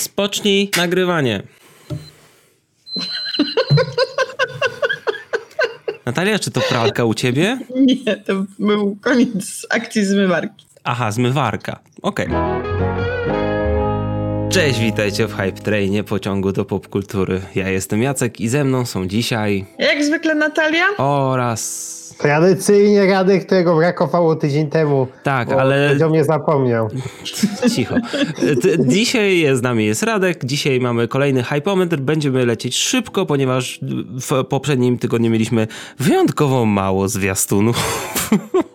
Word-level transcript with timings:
Spocznij 0.00 0.70
nagrywanie. 0.76 1.42
Natalia, 6.06 6.38
czy 6.38 6.50
to 6.50 6.60
pralka 6.60 7.04
u 7.04 7.14
ciebie? 7.14 7.58
Nie, 7.76 8.16
to 8.16 8.44
był 8.58 8.96
koniec 9.00 9.66
akcji 9.70 10.04
zmywarki. 10.04 10.66
Aha, 10.84 11.10
zmywarka. 11.12 11.80
Okej. 12.02 12.28
Cześć, 14.50 14.80
witajcie 14.80 15.26
w 15.26 15.36
Hype 15.36 15.52
Trainie 15.52 16.04
pociągu 16.04 16.52
do 16.52 16.64
popkultury. 16.64 17.40
Ja 17.54 17.68
jestem 17.68 18.02
Jacek 18.02 18.40
i 18.40 18.48
ze 18.48 18.64
mną 18.64 18.86
są 18.86 19.06
dzisiaj 19.08 19.64
Jak 19.78 20.04
zwykle 20.04 20.34
Natalia? 20.34 20.84
oraz... 20.98 21.99
Tradycyjnie 22.20 23.06
Radek, 23.06 23.46
którego 23.46 23.76
brakowało 23.76 24.36
tydzień 24.36 24.70
temu. 24.70 25.06
Tak, 25.22 25.52
ale- 25.52 25.88
Będzie 25.88 26.08
mnie 26.08 26.24
zapomniał. 26.24 26.88
Cicho. 27.74 27.94
Dzisiaj 28.78 29.38
jest 29.38 29.60
z 29.60 29.62
nami 29.62 29.86
jest 29.86 30.02
Radek, 30.02 30.44
dzisiaj 30.44 30.80
mamy 30.80 31.08
kolejny 31.08 31.42
hypometr. 31.42 31.96
Będziemy 31.96 32.46
lecieć 32.46 32.76
szybko, 32.76 33.26
ponieważ 33.26 33.80
w 34.30 34.44
poprzednim 34.44 34.98
tygodniu 34.98 35.30
mieliśmy 35.30 35.66
wyjątkowo 35.98 36.64
mało 36.66 37.08
zwiastunów. 37.08 37.76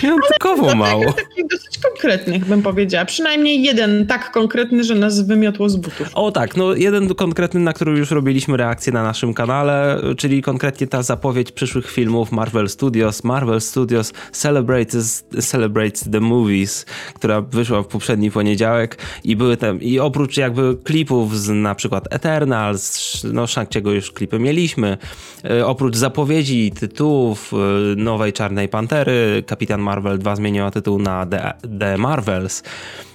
wyjątkowo 0.00 0.74
mało. 0.74 1.12
Takich 1.12 1.46
dosyć 1.50 1.78
konkretnych 1.78 2.44
bym 2.44 2.62
powiedziała. 2.62 3.04
Przynajmniej 3.04 3.62
jeden 3.62 4.06
tak 4.06 4.32
konkretny, 4.32 4.84
że 4.84 4.94
nas 4.94 5.26
wymiotło 5.26 5.68
z 5.68 5.76
butów. 5.76 6.10
O 6.14 6.32
tak, 6.32 6.56
no 6.56 6.74
jeden 6.74 7.14
konkretny, 7.14 7.60
na 7.60 7.72
który 7.72 7.98
już 7.98 8.10
robiliśmy 8.10 8.56
reakcję 8.56 8.92
na 8.92 9.02
naszym 9.02 9.34
kanale, 9.34 10.02
czyli 10.16 10.42
konkretnie 10.42 10.86
ta 10.86 11.02
zapowiedź 11.02 11.52
przyszłych 11.52 11.90
filmów 11.90 12.32
Marvel 12.32 12.68
Studios. 12.68 13.24
Marvel 13.24 13.60
Studios 13.60 14.12
celebrates, 14.32 15.24
celebrates 15.40 16.10
the 16.12 16.20
movies, 16.20 16.86
która 17.14 17.40
wyszła 17.40 17.82
w 17.82 17.86
poprzedni 17.86 18.30
poniedziałek 18.30 18.98
i 19.24 19.36
były 19.36 19.56
tam, 19.56 19.80
i 19.80 19.98
oprócz 19.98 20.36
jakby 20.36 20.76
klipów 20.84 21.38
z 21.38 21.48
na 21.48 21.74
przykład 21.74 22.14
Eternals, 22.14 23.24
no 23.32 23.44
Shang-Chi'ego 23.44 23.90
już 23.90 24.12
klipy 24.12 24.38
mieliśmy, 24.38 24.98
e, 25.44 25.66
oprócz 25.66 25.96
zapowiedzi 25.96 26.72
tytułów 26.72 27.52
e, 27.52 27.56
nowej 27.96 28.32
Czarnej 28.32 28.68
Pantery, 28.68 29.42
Kapitan 29.44 29.80
Marvel 29.80 30.18
2 30.18 30.36
zmieniła 30.36 30.70
tytuł 30.70 30.98
na 30.98 31.26
The, 31.26 31.52
The 31.78 31.98
Marvels, 31.98 32.62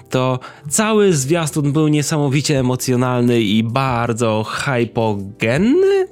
to 0.09 0.39
cały 0.69 1.13
zwiastun 1.13 1.71
był 1.71 1.87
niesamowicie 1.87 2.59
emocjonalny 2.59 3.41
i 3.41 3.63
bardzo 3.63 4.43
hypogenny. 4.49 6.07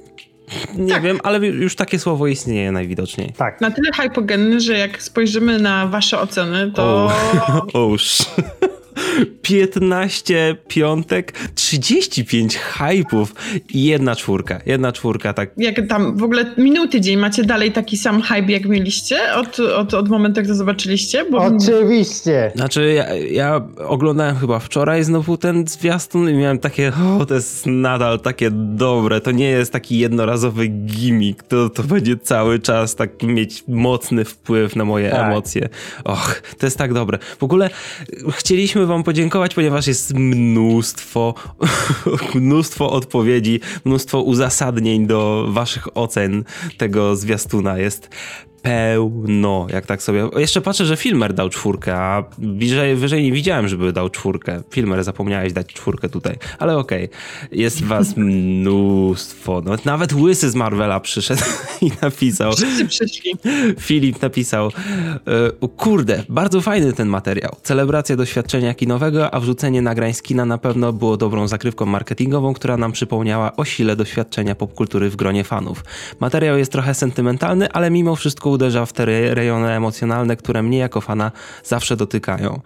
Nie 0.76 0.92
Tak. 0.92 1.02
wiem, 1.02 1.18
ale 1.22 1.38
już 1.46 1.76
takie 1.76 1.98
słowo 1.98 2.26
istnieje 2.26 2.72
najwidoczniej. 2.72 3.32
Tak. 3.36 3.60
Na 3.60 3.70
tyle 3.70 3.90
hypogenny, 3.92 4.60
że 4.60 4.78
jak 4.78 5.02
spojrzymy 5.02 5.58
na 5.58 5.86
wasze 5.86 6.20
oceny, 6.20 6.72
to 6.72 7.10
Oż. 7.72 8.18
15 9.42 10.56
piątek, 10.68 11.32
35 11.54 12.56
hypów 12.56 13.34
i 13.74 13.84
jedna 13.84 14.16
czwórka. 14.16 14.60
Jedna 14.66 14.92
czwórka, 14.92 15.32
tak. 15.32 15.50
jak 15.56 15.88
tam 15.88 16.16
w 16.16 16.22
ogóle 16.22 16.54
minął 16.58 16.88
tydzień, 16.88 17.16
macie 17.16 17.44
dalej 17.44 17.72
taki 17.72 17.96
sam 17.96 18.22
hype, 18.22 18.52
jak 18.52 18.64
mieliście 18.64 19.34
od, 19.34 19.60
od, 19.60 19.94
od 19.94 20.08
momentu, 20.08 20.40
jak 20.40 20.48
to 20.48 20.54
zobaczyliście? 20.54 21.24
Bo 21.30 21.38
Oczywiście. 21.38 22.52
Znaczy, 22.54 22.92
ja, 22.92 23.14
ja 23.14 23.60
oglądałem 23.86 24.36
chyba 24.36 24.58
wczoraj 24.58 25.04
znowu 25.04 25.36
ten 25.36 25.66
zwiastun 25.66 26.30
i 26.30 26.34
miałem 26.34 26.58
takie, 26.58 26.92
o, 27.20 27.26
to 27.26 27.34
jest 27.34 27.66
nadal 27.66 28.20
takie 28.20 28.50
dobre, 28.52 29.20
to 29.20 29.30
nie 29.30 29.50
jest 29.50 29.72
taki 29.72 29.98
jednorazowy 29.98 30.66
gimmick, 30.66 31.42
to, 31.42 31.70
to 31.70 31.82
będzie 31.82 32.16
cały 32.16 32.58
czas 32.58 32.94
tak 32.94 33.22
mieć 33.22 33.64
mocny 33.68 34.24
wpływ 34.24 34.76
na 34.76 34.84
moje 34.84 35.10
Tak. 35.10 35.26
emocje. 35.26 35.68
Och, 36.04 36.42
to 36.58 36.66
jest 36.66 36.78
tak 36.78 36.94
dobre. 36.94 37.18
W 37.38 37.42
ogóle 37.42 37.70
chcieliśmy 38.30 38.86
wam 38.88 39.02
podziękować, 39.02 39.54
ponieważ 39.54 39.86
jest 39.86 40.14
mnóstwo, 40.14 41.34
mnóstwo 42.34 42.90
odpowiedzi, 42.90 43.60
mnóstwo 43.84 44.22
uzasadnień 44.22 45.06
do 45.06 45.46
waszych 45.48 45.96
ocen 45.96 46.44
tego 46.78 47.16
zwiastuna. 47.16 47.78
Jest 47.78 48.10
pełno, 48.62 49.66
jak 49.70 49.86
tak 49.86 50.02
sobie... 50.02 50.28
Jeszcze 50.36 50.60
patrzę, 50.60 50.84
że 50.86 50.96
Filmer 50.96 51.34
dał 51.34 51.48
czwórkę, 51.48 51.96
a 51.96 52.24
bliżej, 52.38 52.96
wyżej 52.96 53.22
nie 53.22 53.32
widziałem, 53.32 53.68
żeby 53.68 53.92
dał 53.92 54.10
czwórkę. 54.10 54.62
Filmer, 54.70 55.04
zapomniałeś 55.04 55.52
dać 55.52 55.66
czwórkę 55.66 56.08
tutaj, 56.08 56.36
ale 56.58 56.78
okej. 56.78 57.08
Jest 57.52 57.84
was 57.84 58.16
mnóstwo. 58.58 59.62
No, 59.64 59.76
nawet 59.84 60.12
Łysy 60.12 60.50
z 60.50 60.54
Marvela 60.54 61.00
przyszedł 61.00 61.42
i 61.82 61.90
napisał... 62.02 62.52
wszyscy 62.52 62.86
przyszli. 62.86 63.34
Filip 63.80 64.22
napisał, 64.22 64.66
e, 65.62 65.68
kurde, 65.68 66.24
bardzo 66.28 66.60
fajny 66.60 66.92
ten 66.92 67.08
materiał. 67.08 67.56
Celebracja 67.62 68.16
doświadczenia 68.16 68.74
kinowego, 68.74 69.34
a 69.34 69.40
wrzucenie 69.40 69.82
nagrań 69.82 70.14
z 70.14 70.22
kina 70.22 70.44
na 70.44 70.58
pewno 70.58 70.92
było 70.92 71.16
dobrą 71.16 71.48
zakrywką 71.48 71.86
marketingową, 71.86 72.54
która 72.54 72.76
nam 72.76 72.92
przypomniała 72.92 73.56
o 73.56 73.64
sile 73.64 73.96
doświadczenia 73.96 74.54
popkultury 74.54 75.10
w 75.10 75.16
gronie 75.16 75.44
fanów. 75.44 75.84
Materiał 76.20 76.58
jest 76.58 76.72
trochę 76.72 76.94
sentymentalny, 76.94 77.72
ale 77.72 77.90
mimo 77.90 78.16
wszystko 78.16 78.47
uderza 78.48 78.86
w 78.86 78.92
te 78.92 79.02
re- 79.02 79.34
rejony 79.34 79.72
emocjonalne, 79.72 80.36
które 80.36 80.62
mnie 80.62 80.78
jako 80.78 81.00
fana 81.00 81.32
zawsze 81.64 81.96
dotykają. 81.96 82.60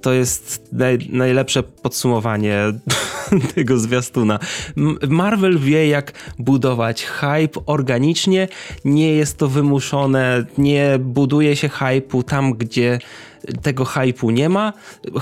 To 0.00 0.12
jest 0.12 0.68
naj, 0.72 0.98
najlepsze 1.10 1.62
podsumowanie 1.62 2.58
tego 3.54 3.78
zwiastuna. 3.78 4.38
Marvel 5.08 5.58
wie, 5.58 5.88
jak 5.88 6.12
budować 6.38 7.04
hype 7.04 7.60
organicznie. 7.66 8.48
Nie 8.84 9.14
jest 9.14 9.38
to 9.38 9.48
wymuszone, 9.48 10.44
nie 10.58 10.98
buduje 10.98 11.56
się 11.56 11.68
hype'u 11.68 12.24
tam, 12.24 12.52
gdzie 12.52 12.98
tego 13.62 13.84
hype'u 13.84 14.32
nie 14.32 14.48
ma. 14.48 14.72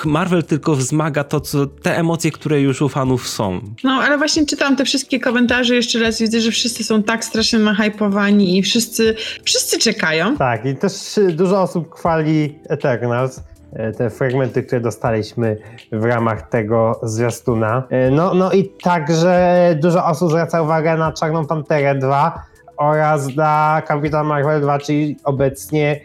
Marvel 0.05 0.43
tylko 0.45 0.75
wzmaga 0.75 1.25
to, 1.25 1.41
co, 1.41 1.67
te 1.67 1.97
emocje, 1.99 2.31
które 2.31 2.61
już 2.61 2.83
u 2.83 2.89
fanów 2.89 3.29
są. 3.29 3.61
No, 3.85 3.91
ale 3.91 4.19
właśnie 4.19 4.47
czytam 4.47 4.77
te 4.77 4.85
wszystkie 4.85 5.21
komentarze 5.21 5.75
jeszcze 5.75 5.99
raz 5.99 6.21
widzę, 6.21 6.41
że 6.41 6.51
wszyscy 6.51 6.85
są 6.85 7.03
tak 7.03 7.25
strasznie 7.25 7.59
nahypowani 7.59 8.59
i 8.59 8.63
wszyscy, 8.63 9.15
wszyscy 9.45 9.79
czekają. 9.79 10.37
Tak, 10.37 10.65
i 10.67 10.77
też 10.77 10.93
dużo 11.33 11.63
osób 11.63 11.95
chwali 11.95 12.59
Eternals. 12.69 13.41
e, 13.73 13.93
Te 13.93 14.11
fragmenty, 14.11 14.63
które 14.63 14.81
dostaliśmy 14.81 15.57
w 15.93 16.05
ramach 16.05 16.49
tego 16.49 17.01
zwiastuna. 17.03 17.83
E, 17.91 18.11
No, 18.11 18.35
no 18.35 18.53
i 18.53 18.69
także 18.83 19.75
dużo 19.83 20.05
osób 20.07 20.31
zwraca 20.31 20.63
uwagę 20.63 20.97
na 20.97 21.13
Czarną 21.13 21.47
Panterę 21.47 21.95
2 21.95 22.43
oraz 22.77 23.37
na 23.37 23.83
Kapitan 23.87 24.27
Marvel 24.27 24.61
2, 24.61 24.79
czyli 24.79 25.17
obecnie 25.25 26.01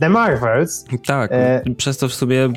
The 0.00 0.08
Marvels. 0.08 0.84
Tak, 1.06 1.32
E- 1.32 1.62
przez 1.76 1.98
to 1.98 2.08
w 2.08 2.14
sumie 2.14 2.48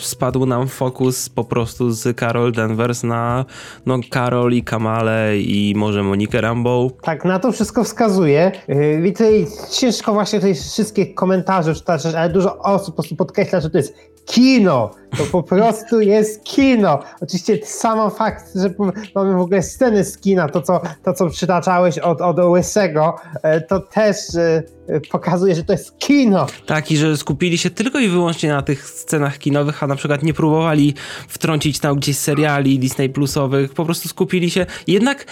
spadł 0.00 0.46
nam 0.46 0.68
fokus 0.68 1.28
po 1.28 1.44
prostu 1.44 1.90
z 1.90 2.18
Carol 2.18 2.52
Danvers 2.52 3.02
na 3.02 3.44
no, 3.86 3.98
Carol 4.12 4.52
i 4.52 4.62
Kamale 4.62 5.38
i 5.38 5.74
może 5.76 6.02
Monikę 6.02 6.40
Rambeau. 6.40 6.90
Tak, 7.02 7.24
na 7.24 7.38
to 7.38 7.52
wszystko 7.52 7.84
wskazuje. 7.84 8.52
Yy, 8.68 9.08
I 9.08 9.12
tutaj 9.12 9.46
ciężko 9.70 10.12
właśnie 10.12 10.38
tutaj 10.38 10.54
wszystkie 10.54 11.06
komentarze 11.06 11.74
czytać, 11.74 12.06
ale 12.06 12.28
dużo 12.30 12.58
osób 12.58 12.86
po 12.86 13.02
prostu 13.02 13.16
podkreśla, 13.16 13.60
że 13.60 13.70
to 13.70 13.78
jest 13.78 13.94
kino. 14.26 14.90
To 15.16 15.24
po 15.24 15.42
prostu 15.42 16.00
jest 16.00 16.44
kino. 16.44 16.98
Oczywiście 17.20 17.58
sam 17.64 18.10
fakt, 18.10 18.44
że 18.54 18.74
mamy 19.14 19.34
w 19.34 19.40
ogóle 19.40 19.62
sceny 19.62 20.04
z 20.04 20.18
kina, 20.18 20.48
to 20.48 20.62
co, 20.62 20.80
to, 21.04 21.12
co 21.12 21.30
przytaczałeś 21.30 21.98
od, 21.98 22.20
od 22.20 22.38
Łysego, 22.38 23.16
e, 23.42 23.60
to 23.60 23.80
też 23.80 24.16
e, 24.34 24.62
pokazuje, 25.10 25.54
że 25.54 25.64
to 25.64 25.72
jest 25.72 25.98
kino. 25.98 26.46
Tak, 26.66 26.90
i 26.90 26.96
że 26.96 27.16
skupili 27.16 27.58
się 27.58 27.70
tylko 27.70 27.98
i 27.98 28.08
wyłącznie 28.08 28.48
na 28.48 28.62
tych 28.62 28.88
scenach 28.88 29.38
kinowych, 29.38 29.82
a 29.82 29.86
na 29.86 29.96
przykład 29.96 30.22
nie 30.22 30.34
próbowali 30.34 30.94
wtrącić 31.28 31.78
tam 31.78 31.96
gdzieś 31.96 32.18
seriali 32.18 32.78
Disney 32.78 33.08
Plusowych, 33.08 33.74
po 33.74 33.84
prostu 33.84 34.08
skupili 34.08 34.50
się. 34.50 34.66
Jednak 34.86 35.26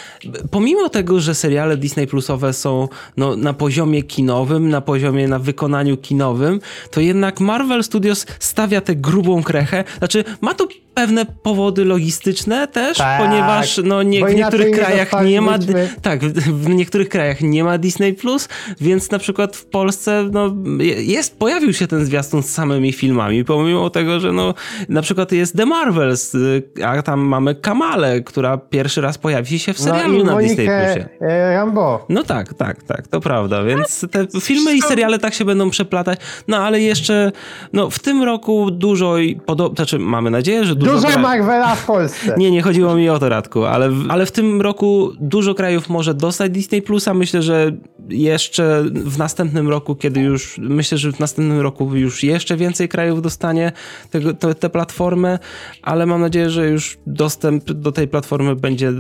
pomimo 0.51 0.89
tego, 0.89 1.21
że 1.21 1.35
seriale 1.35 1.77
Disney 1.77 2.07
Plusowe 2.07 2.53
są 2.53 2.89
no, 3.17 3.37
na 3.37 3.53
poziomie 3.53 4.03
kinowym, 4.03 4.69
na 4.69 4.81
poziomie, 4.81 5.29
na 5.29 5.39
wykonaniu 5.39 5.97
kinowym, 5.97 6.61
to 6.91 7.01
jednak 7.01 7.41
Marvel 7.41 7.85
Studios 7.85 8.27
stawia 8.39 8.81
tę 8.81 8.97
grubą 8.97 9.43
krechę. 9.43 9.70
Znaczy, 9.99 10.25
ma 10.41 10.55
to 10.55 10.69
pewne 10.95 11.27
powody 11.27 11.85
logistyczne 11.85 12.69
też, 12.69 12.99
Tak, 12.99 13.23
ponieważ 13.23 13.81
no, 13.85 14.03
nie, 14.03 14.27
w 14.27 14.35
niektórych 14.35 14.71
krajach 14.71 15.11
nie 15.25 15.41
ma. 15.41 15.59
Tak, 16.03 16.21
w, 16.21 16.69
niektórych 16.69 17.09
krajach 17.09 17.41
nie 17.41 17.65
ma 17.65 17.79
Disney 17.79 18.15
Plus, 18.15 18.49
więc 18.81 19.11
na 19.11 19.19
przykład 19.19 19.57
w 19.57 19.65
Polsce 19.65 20.29
no, 20.33 20.55
jest, 20.99 21.39
pojawił 21.39 21.73
się 21.73 21.87
ten 21.87 22.05
zwiastun 22.05 22.43
z 22.43 22.51
samymi 22.51 22.93
filmami, 22.93 23.45
pomimo 23.45 23.91
tego, 23.91 24.21
że 24.21 24.33
no, 24.33 24.55
na 24.89 25.03
przykład 25.03 25.33
jest 25.33 25.57
The 25.57 25.67
Marvels, 25.67 26.35
y, 26.35 26.63
a 26.85 27.03
tam 27.03 27.21
mamy 27.21 27.55
Kamale, 27.55 28.21
która 28.21 28.59
pierwszy 28.59 29.01
raz 29.01 29.19
pojawi 29.19 29.59
się 29.59 29.73
w 29.73 29.81
serialu 29.81 30.25
no 30.25 30.33
na 30.33 30.41
Disney 30.41 30.67
Plusie. 30.67 31.09
e, 31.21 31.55
Rambo. 31.55 32.07
No 32.09 32.23
tak, 32.23 32.55
tak, 32.55 32.83
tak, 32.83 33.09
to 33.09 33.21
prawda, 33.21 33.65
więc 33.65 34.07
te 34.11 34.27
filmy 34.41 34.75
i 34.75 34.83
seriale 34.83 35.19
tak 35.19 35.35
się 35.35 35.45
będą 35.45 35.71
przeplatać, 35.71 36.21
no 36.49 36.57
ale 36.57 36.81
jeszcze 36.81 37.33
no, 37.73 37.91
w 37.91 37.99
tym 37.99 38.23
roku 38.23 38.71
dużo, 38.71 39.19
i 39.19 39.37
podo- 39.37 39.75
znaczy 39.75 39.99
mamy 39.99 40.31
nadzieję, 40.31 40.65
że 40.65 40.75
dużo, 40.75 40.90
dużo... 40.95 41.19
Marvela 41.19 41.75
w 41.75 41.87
Polsce. 41.87 42.35
Nie, 42.39 42.51
nie 42.51 42.63
chodziło 42.63 42.95
mi 42.95 43.09
o 43.09 43.19
to, 43.19 43.29
Radku, 43.29 43.65
ale, 43.65 43.91
w- 43.91 44.07
ale 44.09 44.27
w 44.27 44.33
tym 44.33 44.61
roku 44.61 45.13
dużo 45.21 45.55
krajów 45.55 45.89
może 45.89 46.15
dostać 46.15 46.53
Disney 46.53 46.83
Plusa. 46.83 47.15
Myślę, 47.15 47.43
że 47.43 47.73
jeszcze 48.09 48.85
w 48.95 49.19
następnym 49.19 49.69
roku, 49.69 49.95
kiedy 49.95 50.21
już, 50.21 50.59
myślę, 50.59 50.99
że 50.99 51.13
w 51.13 51.21
następnym 51.21 51.61
roku 51.61 51.97
już 51.97 52.23
jeszcze 52.25 52.57
więcej 52.57 52.89
krajów 52.89 53.23
dostanie 53.23 53.73
tego, 54.11 54.35
te, 54.35 54.55
tę 54.55 54.71
platformę, 54.71 55.39
ale 55.83 56.07
mam 56.07 56.21
nadzieję, 56.21 56.51
że 56.51 56.69
już 56.69 56.99
dostęp 57.07 57.65
do 57.65 57.93
tej 57.93 58.09
platformy 58.09 58.57
będzie 58.57 58.93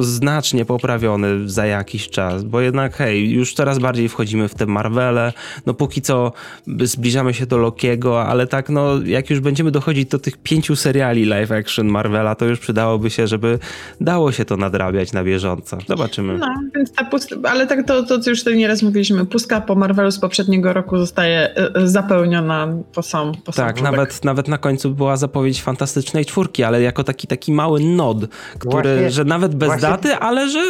znacznie 0.00 0.64
poprawiony 0.64 1.48
za 1.48 1.66
jakiś 1.66 2.08
czas, 2.08 2.44
bo 2.44 2.60
jednak 2.60 2.96
hej, 2.96 3.30
już 3.30 3.54
coraz 3.54 3.78
bardziej 3.78 4.08
wchodzimy 4.08 4.48
w 4.48 4.54
te 4.54 4.66
Marvele, 4.66 5.32
no 5.66 5.74
póki 5.74 6.02
co 6.02 6.32
zbliżamy 6.82 7.34
się 7.34 7.46
do 7.46 7.58
Lokiego, 7.58 8.24
ale 8.24 8.46
tak 8.46 8.68
no, 8.68 9.02
jak 9.04 9.30
już 9.30 9.40
będziemy 9.40 9.70
dochodzić 9.70 10.08
do 10.08 10.18
tych 10.18 10.36
pięciu 10.36 10.76
seriali 10.76 11.24
live 11.28 11.52
action 11.52 11.86
Marvela, 11.86 12.34
to 12.34 12.44
już 12.44 12.58
przydałoby 12.58 13.10
się, 13.10 13.26
żeby 13.26 13.58
dało 14.00 14.32
się 14.32 14.44
to 14.44 14.56
nadrabiać 14.56 15.12
na 15.12 15.24
bieżąco. 15.24 15.78
Zobaczymy. 15.88 16.38
No, 16.38 16.46
więc 16.76 16.92
ta 16.92 17.04
pustka, 17.04 17.36
ale 17.50 17.66
tak 17.66 17.86
to, 17.86 18.02
to 18.02 18.18
co 18.18 18.30
już 18.30 18.38
tutaj 18.38 18.58
nieraz 18.58 18.82
mówiliśmy, 18.82 19.26
pustka 19.26 19.60
po 19.60 19.74
Marvelu 19.74 20.10
z 20.10 20.18
poprzedniego 20.20 20.72
roku 20.72 20.98
zostaje 20.98 21.38
e, 21.56 21.74
e, 21.74 21.88
zapełniona 21.88 22.68
po 22.94 23.02
sam, 23.02 23.32
po 23.44 23.52
sam 23.52 23.66
Tak, 23.66 23.76
wózek. 23.78 23.92
nawet, 23.92 24.24
nawet 24.24 24.48
na 24.48 24.58
końcu 24.58 24.90
była 24.90 25.16
zapowiedź 25.16 25.62
fantastycznej 25.62 26.24
czwórki, 26.26 26.64
ale 26.64 26.82
jako 26.82 27.04
taki, 27.04 27.26
taki 27.26 27.52
mały 27.52 27.80
nod, 27.80 28.18
który, 28.58 28.90
Właśnie- 28.92 29.10
że 29.10 29.24
nawet 29.24 29.54
bez 29.54 29.68
właśnie- 29.68 29.88
daty, 29.88 30.14
ale 30.14 30.48
że 30.48 30.60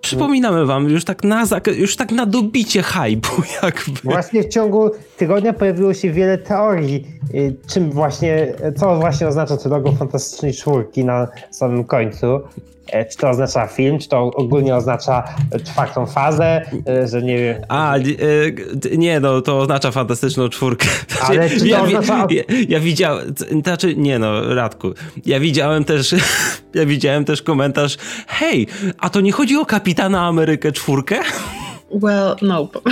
przypominamy 0.00 0.66
wam, 0.66 0.88
już 0.88 1.04
tak 1.04 1.24
na, 1.24 1.44
zak- 1.46 1.76
już 1.76 1.96
tak 1.96 2.12
na 2.12 2.26
dobicie 2.26 2.82
hype'u 2.82 3.42
jakby. 3.62 4.00
Właśnie 4.04 4.42
w 4.42 4.48
ciągu 4.48 4.90
tygodnia 5.16 5.52
pojawiło 5.52 5.94
się 5.94 6.10
wiele 6.12 6.38
teorii, 6.38 7.06
y, 7.34 7.56
czym 7.72 7.90
właśnie, 7.90 8.52
co 8.76 8.96
właśnie 8.96 9.28
oznacza 9.28 9.56
to 9.56 9.68
logo 9.76 9.92
Fantastycznej 9.92 10.54
Czwórki 10.54 11.04
na 11.04 11.28
samym 11.50 11.84
końcu. 11.84 12.40
E, 12.92 13.04
Czy 13.04 13.16
to 13.18 13.30
oznacza 13.30 13.66
film, 13.66 13.98
czy 13.98 14.08
to 14.08 14.18
ogólnie 14.24 14.76
oznacza 14.76 15.24
czwartą 15.64 16.06
fazę, 16.06 16.62
e, 16.88 17.08
że 17.08 17.22
nie 17.22 17.38
wiem. 17.38 17.62
A, 17.68 17.96
e, 17.96 18.00
nie 18.96 19.20
no, 19.20 19.40
to 19.40 19.58
oznacza 19.58 19.90
fantastyczną 19.90 20.48
czwórkę. 20.48 20.88
Ale 21.28 21.50
czy 21.50 21.58
to 21.58 21.64
ja, 21.66 21.82
oznacza- 21.82 22.26
ja, 22.30 22.42
ja 22.68 22.80
widziałem, 22.80 23.34
znaczy, 23.62 23.96
nie 23.96 24.18
no, 24.18 24.54
Radku, 24.54 24.88
ja 25.26 25.40
widziałem 25.40 25.84
też, 25.84 26.14
ja 26.74 26.86
widziałem 26.86 27.24
też 27.24 27.42
komentarz, 27.42 27.96
hej, 28.26 28.66
a 28.98 29.10
to 29.10 29.20
nie 29.20 29.32
chodzi 29.32 29.56
o 29.56 29.66
Kapitana 29.66 30.26
Amerykę 30.26 30.72
czwórkę? 30.72 31.16
Well, 31.90 32.36
nope. 32.42 32.78
O, 32.78 32.82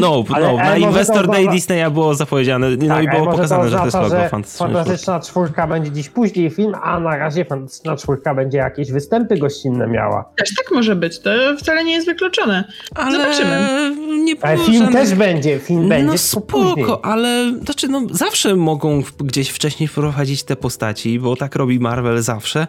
no, 0.00 0.24
Ale- 0.32 0.46
no, 0.52 0.58
ale 0.60 0.70
na 0.70 0.76
Investor 0.76 1.26
to 1.26 1.32
Day 1.32 1.48
Disneya 1.48 1.90
było 1.90 2.14
zapowiedziane, 2.14 2.70
no 2.70 2.76
Tak, 2.94 3.04
i 3.04 3.08
ale 3.08 3.18
było 3.20 3.32
pokazane, 3.32 3.64
to 3.64 3.70
że 3.70 3.78
to 3.78 3.84
jest 3.84 3.94
logo 3.96 4.08
czwórki. 4.28 4.56
Fantastyczna 4.58 5.20
Czwórka 5.20 5.66
będzie 5.66 5.90
dziś 5.90 6.08
później 6.08 6.50
film, 6.50 6.72
a 6.82 7.00
na 7.00 7.16
razie 7.16 7.44
Fantastyczna 7.44 7.96
Czwórka 7.96 8.34
będzie 8.34 8.58
jakieś 8.58 8.90
występy 8.92 9.38
gościnne 9.38 9.86
miała. 9.86 10.24
Też 10.36 10.54
tak 10.56 10.74
może 10.74 10.96
być, 10.96 11.18
to 11.20 11.30
wcale 11.58 11.84
nie 11.84 11.92
jest 11.92 12.06
wykluczone. 12.06 12.64
Ale 12.94 13.18
Zobaczymy. 13.18 13.94
nie 14.24 14.34
Ale 14.42 14.58
film 14.58 14.82
żadnych- 14.84 15.02
też 15.02 15.14
będzie, 15.14 15.58
film 15.58 15.88
będzie 15.88 16.06
No 16.06 16.12
tylko 16.18 16.40
później. 16.46 16.84
spoko, 16.86 17.04
ale 17.04 17.52
znaczy 17.64 17.88
no 17.88 18.02
zawsze 18.10 18.56
mogą 18.56 19.02
gdzieś 19.18 19.48
wcześniej 19.50 19.88
wprowadzić 19.88 20.42
te 20.44 20.56
postaci, 20.56 21.18
bo 21.20 21.36
tak 21.36 21.54
robi 21.56 21.80
Marvel 21.80 22.22
zawsze. 22.22 22.66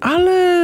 Ale 0.00 0.60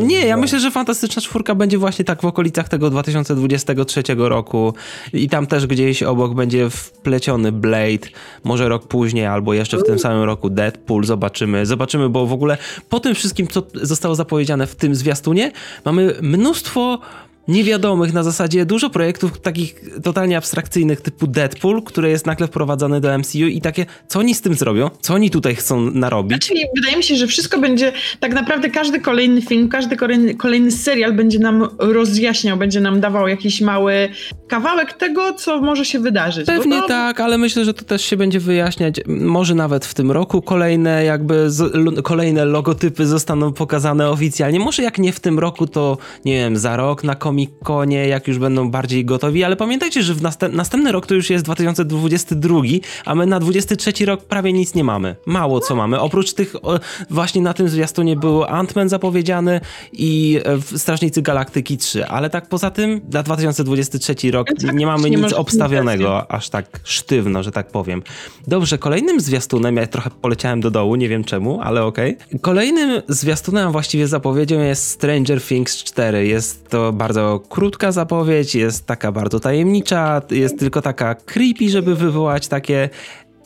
nie, 0.00 0.16
ja 0.16 0.22
dobrze. 0.22 0.36
myślę, 0.36 0.60
że 0.60 0.70
Fantastyczna 0.70 1.22
Czwórka 1.22 1.54
będzie 1.54 1.78
właśnie 1.78 2.04
tak 2.04 2.22
w 2.22 2.24
okolicach 2.24 2.68
tego 2.68 2.90
2023 2.90 4.02
roku. 4.16 4.74
I 5.12 5.28
tam 5.28 5.46
też 5.46 5.66
gdzieś 5.66 6.02
obok 6.02 6.34
będzie 6.34 6.70
wpleciony 6.70 7.52
Blade, 7.52 8.08
może 8.44 8.68
rok 8.68 8.88
później 8.88 9.26
albo 9.26 9.54
jeszcze 9.54 9.78
w 9.78 9.84
tym 9.84 9.98
samym 9.98 10.22
roku 10.22 10.50
Deadpool, 10.50 11.04
zobaczymy, 11.04 11.66
zobaczymy, 11.66 12.08
bo 12.08 12.26
w 12.26 12.32
ogóle 12.32 12.56
po 12.88 13.00
tym 13.00 13.14
wszystkim, 13.14 13.46
co 13.46 13.62
zostało 13.74 14.14
zapowiedziane 14.14 14.66
w 14.66 14.74
tym 14.74 14.94
zwiastunie, 14.94 15.52
mamy 15.84 16.14
mnóstwo 16.22 16.98
niewiadomych 17.48 18.12
na 18.12 18.22
zasadzie 18.22 18.66
dużo 18.66 18.90
projektów 18.90 19.40
takich 19.40 19.74
totalnie 20.02 20.36
abstrakcyjnych 20.36 21.00
typu 21.00 21.26
Deadpool, 21.26 21.82
które 21.82 22.10
jest 22.10 22.26
nagle 22.26 22.46
wprowadzane 22.46 23.00
do 23.00 23.18
MCU 23.18 23.38
i 23.38 23.60
takie, 23.60 23.86
co 24.08 24.18
oni 24.18 24.34
z 24.34 24.40
tym 24.40 24.54
zrobią? 24.54 24.90
Co 25.00 25.14
oni 25.14 25.30
tutaj 25.30 25.54
chcą 25.54 25.90
narobić? 25.90 26.46
Czyli 26.48 26.60
wydaje 26.76 26.96
mi 26.96 27.02
się, 27.02 27.16
że 27.16 27.26
wszystko 27.26 27.60
będzie, 27.60 27.92
tak 28.20 28.34
naprawdę 28.34 28.70
każdy 28.70 29.00
kolejny 29.00 29.42
film, 29.42 29.68
każdy 29.68 29.96
kolejny, 29.96 30.34
kolejny 30.34 30.70
serial 30.70 31.12
będzie 31.12 31.38
nam 31.38 31.68
rozjaśniał, 31.78 32.56
będzie 32.56 32.80
nam 32.80 33.00
dawał 33.00 33.28
jakiś 33.28 33.60
mały 33.60 34.08
kawałek 34.48 34.92
tego, 34.92 35.32
co 35.32 35.60
może 35.60 35.84
się 35.84 35.98
wydarzyć. 35.98 36.46
Pewnie 36.46 36.80
to- 36.80 36.88
tak, 36.88 37.20
ale 37.20 37.38
myślę, 37.38 37.64
że 37.64 37.74
to 37.74 37.84
też 37.84 38.04
się 38.04 38.16
będzie 38.16 38.40
wyjaśniać. 38.40 39.00
Może 39.06 39.54
nawet 39.54 39.86
w 39.86 39.94
tym 39.94 40.10
roku 40.10 40.42
kolejne 40.42 41.04
jakby 41.04 41.50
z, 41.50 41.72
kolejne 42.02 42.44
logotypy 42.44 43.06
zostaną 43.06 43.52
pokazane 43.52 44.10
oficjalnie. 44.10 44.58
Może 44.60 44.82
jak 44.82 44.98
nie 44.98 45.12
w 45.12 45.20
tym 45.20 45.38
roku, 45.38 45.66
to 45.66 45.98
nie 46.24 46.36
wiem, 46.36 46.56
za 46.56 46.76
rok 46.76 47.04
na 47.04 47.14
Comic-Conie, 47.34 48.08
jak 48.08 48.28
już 48.28 48.38
będą 48.38 48.70
bardziej 48.70 49.04
gotowi, 49.04 49.44
ale 49.44 49.56
pamiętajcie, 49.56 50.02
że 50.02 50.14
w 50.14 50.22
następ, 50.22 50.54
następny 50.54 50.92
rok 50.92 51.06
to 51.06 51.14
już 51.14 51.30
jest 51.30 51.44
2022, 51.44 52.60
a 53.04 53.14
my 53.14 53.26
na 53.26 53.40
23 53.40 54.06
rok 54.06 54.24
prawie 54.24 54.52
nic 54.52 54.74
nie 54.74 54.84
mamy. 54.84 55.16
Mało 55.26 55.60
co 55.60 55.76
mamy. 55.76 56.00
Oprócz 56.00 56.32
tych 56.32 56.56
o, 56.64 56.80
właśnie 57.10 57.42
na 57.42 57.54
tym 57.54 57.68
zwiastunie 57.68 58.16
był 58.16 58.42
Ant-Man 58.42 58.88
zapowiedziany 58.88 59.60
i 59.92 60.40
e, 60.72 60.78
Strażnicy 60.78 61.22
Galaktyki 61.22 61.78
3, 61.78 62.06
ale 62.06 62.30
tak 62.30 62.48
poza 62.48 62.70
tym 62.70 63.00
na 63.12 63.22
2023 63.22 64.30
rok 64.30 64.48
Więc 64.48 64.74
nie 64.74 64.86
mamy 64.86 65.10
nic 65.10 65.32
obstawionego 65.32 66.30
aż 66.32 66.48
tak 66.48 66.80
sztywno, 66.84 67.42
że 67.42 67.52
tak 67.52 67.68
powiem. 67.68 68.02
Dobrze, 68.46 68.78
kolejnym 68.78 69.20
zwiastunem, 69.20 69.76
ja 69.76 69.86
trochę 69.86 70.10
poleciałem 70.10 70.60
do 70.60 70.70
dołu, 70.70 70.96
nie 70.96 71.08
wiem 71.08 71.24
czemu, 71.24 71.60
ale 71.62 71.84
okej. 71.84 72.16
Kolejnym 72.40 73.02
zwiastunem, 73.08 73.72
właściwie 73.72 74.08
zapowiedzią 74.08 74.60
jest 74.60 74.90
Stranger 74.90 75.42
Things 75.42 75.84
4. 75.84 76.26
Jest 76.26 76.68
to 76.68 76.92
bardzo 76.92 77.23
krótka 77.48 77.92
zapowiedź, 77.92 78.54
jest 78.54 78.86
taka 78.86 79.12
bardzo 79.12 79.40
tajemnicza, 79.40 80.22
jest 80.30 80.58
tylko 80.58 80.82
taka 80.82 81.14
creepy, 81.14 81.68
żeby 81.68 81.94
wywołać 81.94 82.48
takie 82.48 82.90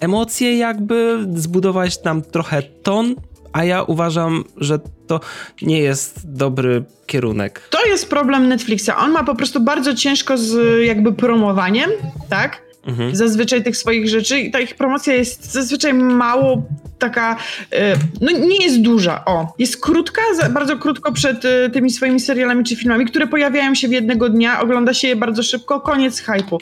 emocje 0.00 0.58
jakby, 0.58 1.26
zbudować 1.34 2.04
nam 2.04 2.22
trochę 2.22 2.62
ton, 2.62 3.14
a 3.52 3.64
ja 3.64 3.82
uważam, 3.82 4.44
że 4.56 4.78
to 5.06 5.20
nie 5.62 5.78
jest 5.78 6.32
dobry 6.32 6.84
kierunek. 7.06 7.68
To 7.70 7.86
jest 7.86 8.10
problem 8.10 8.48
Netflixa. 8.48 8.90
On 8.98 9.10
ma 9.10 9.24
po 9.24 9.34
prostu 9.34 9.60
bardzo 9.60 9.94
ciężko 9.94 10.38
z 10.38 10.82
jakby 10.86 11.12
promowaniem, 11.12 11.90
tak? 12.28 12.67
Mhm. 12.88 13.16
Zazwyczaj 13.16 13.62
tych 13.62 13.76
swoich 13.76 14.08
rzeczy 14.08 14.40
i 14.40 14.50
ta 14.50 14.60
ich 14.60 14.74
promocja 14.74 15.14
jest 15.14 15.52
zazwyczaj 15.52 15.94
mało 15.94 16.62
taka, 16.98 17.36
e, 17.72 17.96
no 18.20 18.32
nie 18.32 18.64
jest 18.64 18.82
duża, 18.82 19.24
o. 19.24 19.54
Jest 19.58 19.80
krótka, 19.80 20.22
bardzo 20.50 20.76
krótko 20.76 21.12
przed 21.12 21.44
e, 21.44 21.70
tymi 21.70 21.90
swoimi 21.90 22.20
serialami 22.20 22.64
czy 22.64 22.76
filmami, 22.76 23.06
które 23.06 23.26
pojawiają 23.26 23.74
się 23.74 23.88
w 23.88 23.92
jednego 23.92 24.28
dnia, 24.28 24.60
ogląda 24.60 24.94
się 24.94 25.08
je 25.08 25.16
bardzo 25.16 25.42
szybko, 25.42 25.80
koniec 25.80 26.20
hypu. 26.20 26.58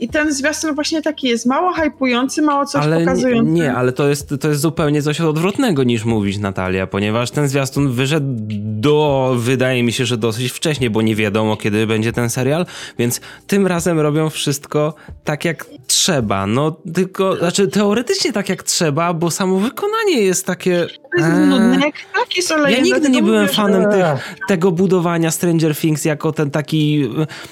I 0.00 0.08
ten 0.08 0.32
zwiastun 0.32 0.74
właśnie 0.74 1.02
taki 1.02 1.28
jest, 1.28 1.46
mało 1.46 1.72
hypujący, 1.72 2.42
mało 2.42 2.66
coś 2.66 2.84
ale 2.84 2.98
nie, 2.98 3.04
pokazujący. 3.04 3.52
nie, 3.52 3.74
ale 3.74 3.92
to 3.92 4.08
jest, 4.08 4.34
to 4.40 4.48
jest 4.48 4.60
zupełnie 4.60 5.02
coś 5.02 5.20
odwrotnego 5.20 5.82
niż 5.82 6.04
mówisz 6.04 6.38
Natalia, 6.38 6.86
ponieważ 6.86 7.30
ten 7.30 7.48
zwiastun 7.48 7.92
wyszedł 7.92 8.26
do, 8.80 9.34
wydaje 9.38 9.82
mi 9.82 9.92
się, 9.92 10.06
że 10.06 10.16
dosyć 10.16 10.52
wcześnie, 10.52 10.90
bo 10.90 11.02
nie 11.02 11.16
wiadomo 11.16 11.56
kiedy 11.56 11.86
będzie 11.86 12.12
ten 12.12 12.30
serial, 12.30 12.66
więc 12.98 13.20
tym 13.46 13.66
razem 13.66 14.00
robią 14.00 14.30
wszystko 14.30 14.94
tak 15.24 15.44
jak 15.44 15.66
trzeba, 15.86 16.46
no 16.46 16.76
tylko, 16.94 17.36
znaczy 17.36 17.68
teoretycznie 17.68 18.32
tak 18.32 18.48
jak 18.48 18.62
trzeba, 18.62 19.14
bo 19.14 19.30
samo 19.30 19.56
wykonanie 19.56 20.20
jest 20.22 20.46
takie... 20.46 20.86
To 20.86 21.16
jest 21.18 21.30
eee, 21.30 21.46
nudne, 21.46 21.74
jak 21.74 21.94
taki 22.14 22.40
ja 22.72 22.80
nigdy 22.80 23.10
nie 23.10 23.22
byłem 23.22 23.48
fanem 23.48 23.86
tego 24.48 24.72
budowania 24.72 25.30
Stranger 25.30 25.76
Things 25.76 26.04
jako 26.04 26.32
ten 26.32 26.50
taki, 26.50 27.10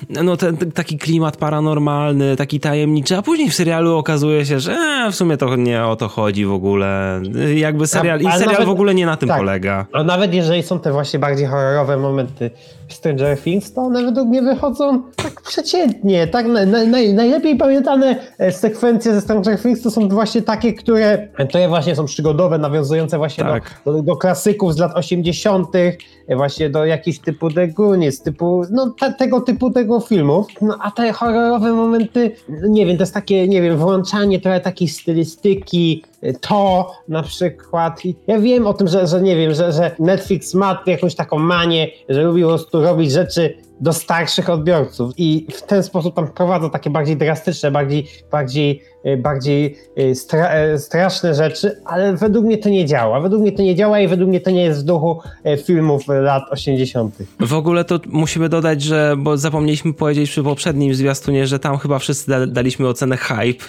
no 0.08 0.36
ten 0.36 0.56
taki 0.56 0.98
klimat 0.98 1.36
paranormalny, 1.36 2.36
taki 2.36 2.60
tajemniczy, 2.60 3.16
a 3.16 3.22
później 3.22 3.50
w 3.50 3.54
serialu 3.54 3.96
okazuje 3.96 4.46
się, 4.46 4.60
że 4.60 4.72
e, 4.72 5.12
w 5.12 5.14
sumie 5.14 5.36
to 5.36 5.56
nie 5.56 5.84
o 5.84 5.96
to 5.96 6.08
chodzi 6.08 6.46
w 6.46 6.52
ogóle. 6.52 7.20
Jakby 7.54 7.86
serial, 7.86 8.20
i 8.20 8.22
serial 8.24 8.46
nawet- 8.52 8.66
w 8.66 8.70
ogóle 8.70 8.94
nie 8.94 9.06
na 9.06 9.16
tym 9.16 9.28
tak. 9.28 9.38
polega. 9.38 9.86
A 9.92 10.02
nawet 10.02 10.34
jeżeli 10.34 10.62
są 10.62 10.80
te 10.80 10.92
właśnie 10.92 11.18
bardziej 11.18 11.46
horrorowe 11.46 11.96
momenty 11.96 12.50
Stranger 12.88 13.38
Things, 13.38 13.72
to 13.72 13.80
one 13.80 14.02
według 14.02 14.28
mnie 14.28 14.42
wychodzą 14.42 15.02
tak 15.16 15.40
przeciętnie. 15.42 16.26
Tak 16.26 16.46
na, 16.46 16.66
na, 16.66 16.84
naj, 16.84 17.14
najlepiej 17.14 17.56
pamiętane 17.56 18.16
e, 18.38 18.52
sekwencje 18.52 19.14
ze 19.14 19.20
Stranger 19.20 19.58
Things 19.62 19.82
to 19.82 19.90
są 19.90 20.08
właśnie 20.08 20.42
takie, 20.42 20.72
które, 20.72 21.28
które 21.48 21.68
właśnie 21.68 21.96
są 21.96 22.04
przygodowe, 22.04 22.58
nawiązujące 22.58 23.18
właśnie 23.18 23.44
Tak. 23.44 23.80
do, 23.84 23.92
do, 23.92 24.02
do 24.02 24.16
klasyków 24.16 24.74
z 24.74 24.78
lat 24.78 24.92
80., 24.94 25.68
e, 26.28 26.36
właśnie 26.36 26.70
do 26.70 26.84
jakichś 26.84 27.18
typu 27.18 27.50
The 27.50 27.68
Goonies, 27.68 28.22
typu, 28.22 28.62
no 28.70 28.90
te, 29.00 29.12
tego 29.12 29.40
typu 29.40 29.70
tego 29.70 30.00
filmów. 30.00 30.46
No 30.62 30.78
a 30.82 30.90
te 30.90 31.12
horrorowe 31.12 31.72
momenty, 31.72 32.30
nie 32.68 32.86
wiem, 32.86 32.96
to 32.96 33.02
jest 33.02 33.14
takie, 33.14 33.48
nie 33.48 33.62
wiem, 33.62 33.76
włączanie 33.76 34.40
trochę 34.40 34.60
takiej 34.60 34.88
stylistyki, 34.88 36.04
to 36.40 36.90
na 37.08 37.22
przykład. 37.22 38.04
I 38.04 38.16
Ja 38.26 38.38
wiem 38.38 38.66
o 38.66 38.74
tym, 38.74 38.88
że, 38.88 39.06
że 39.06 39.22
nie 39.22 39.36
wiem, 39.36 39.54
że, 39.54 39.72
że 39.72 39.96
Netflix 39.98 40.54
ma 40.54 40.82
jakąś 40.86 41.14
taką 41.14 41.38
manię, 41.38 41.88
że 42.08 42.22
lubi 42.22 42.42
po 42.42 42.48
prostu 42.48 42.82
robić 42.82 43.12
rzeczy 43.12 43.54
do 43.80 43.92
starszych 43.92 44.50
odbiorców 44.50 45.12
i 45.16 45.46
w 45.52 45.62
ten 45.62 45.82
sposób 45.82 46.14
tam 46.14 46.28
prowadzą 46.28 46.70
takie 46.70 46.90
bardziej 46.90 47.16
drastyczne, 47.16 47.70
bardziej, 47.70 48.08
bardziej, 48.30 48.82
e, 49.04 49.16
bardziej 49.16 49.78
e, 49.96 50.14
stra 50.14 50.48
e, 50.48 50.78
straszne 50.78 51.34
rzeczy, 51.34 51.82
ale 51.84 52.16
według 52.16 52.46
mnie 52.46 52.58
to 52.58 52.68
nie 52.68 52.86
działa. 52.86 53.20
Według 53.20 53.42
mnie 53.42 53.52
to 53.52 53.62
nie 53.62 53.74
działa 53.74 54.00
i 54.00 54.08
według 54.08 54.28
mnie 54.28 54.40
to 54.40 54.50
nie 54.50 54.62
jest 54.62 54.80
w 54.80 54.84
duchu 54.84 55.20
filmów 55.64 56.08
lat 56.08 56.42
80. 56.50 57.14
W 57.40 57.54
ogóle 57.54 57.84
to 57.84 58.00
musimy 58.06 58.48
dodać, 58.48 58.82
że, 58.82 59.14
bo 59.18 59.36
zapomnieliśmy 59.36 59.94
powiedzieć 59.94 60.30
przy 60.30 60.42
poprzednim 60.42 60.94
zwiastunie, 60.94 61.46
że 61.46 61.58
tam 61.58 61.78
chyba 61.78 61.98
wszyscy 61.98 62.30
da 62.30 62.46
daliśmy 62.46 62.88
ocenę 62.88 63.16
hype, 63.16 63.64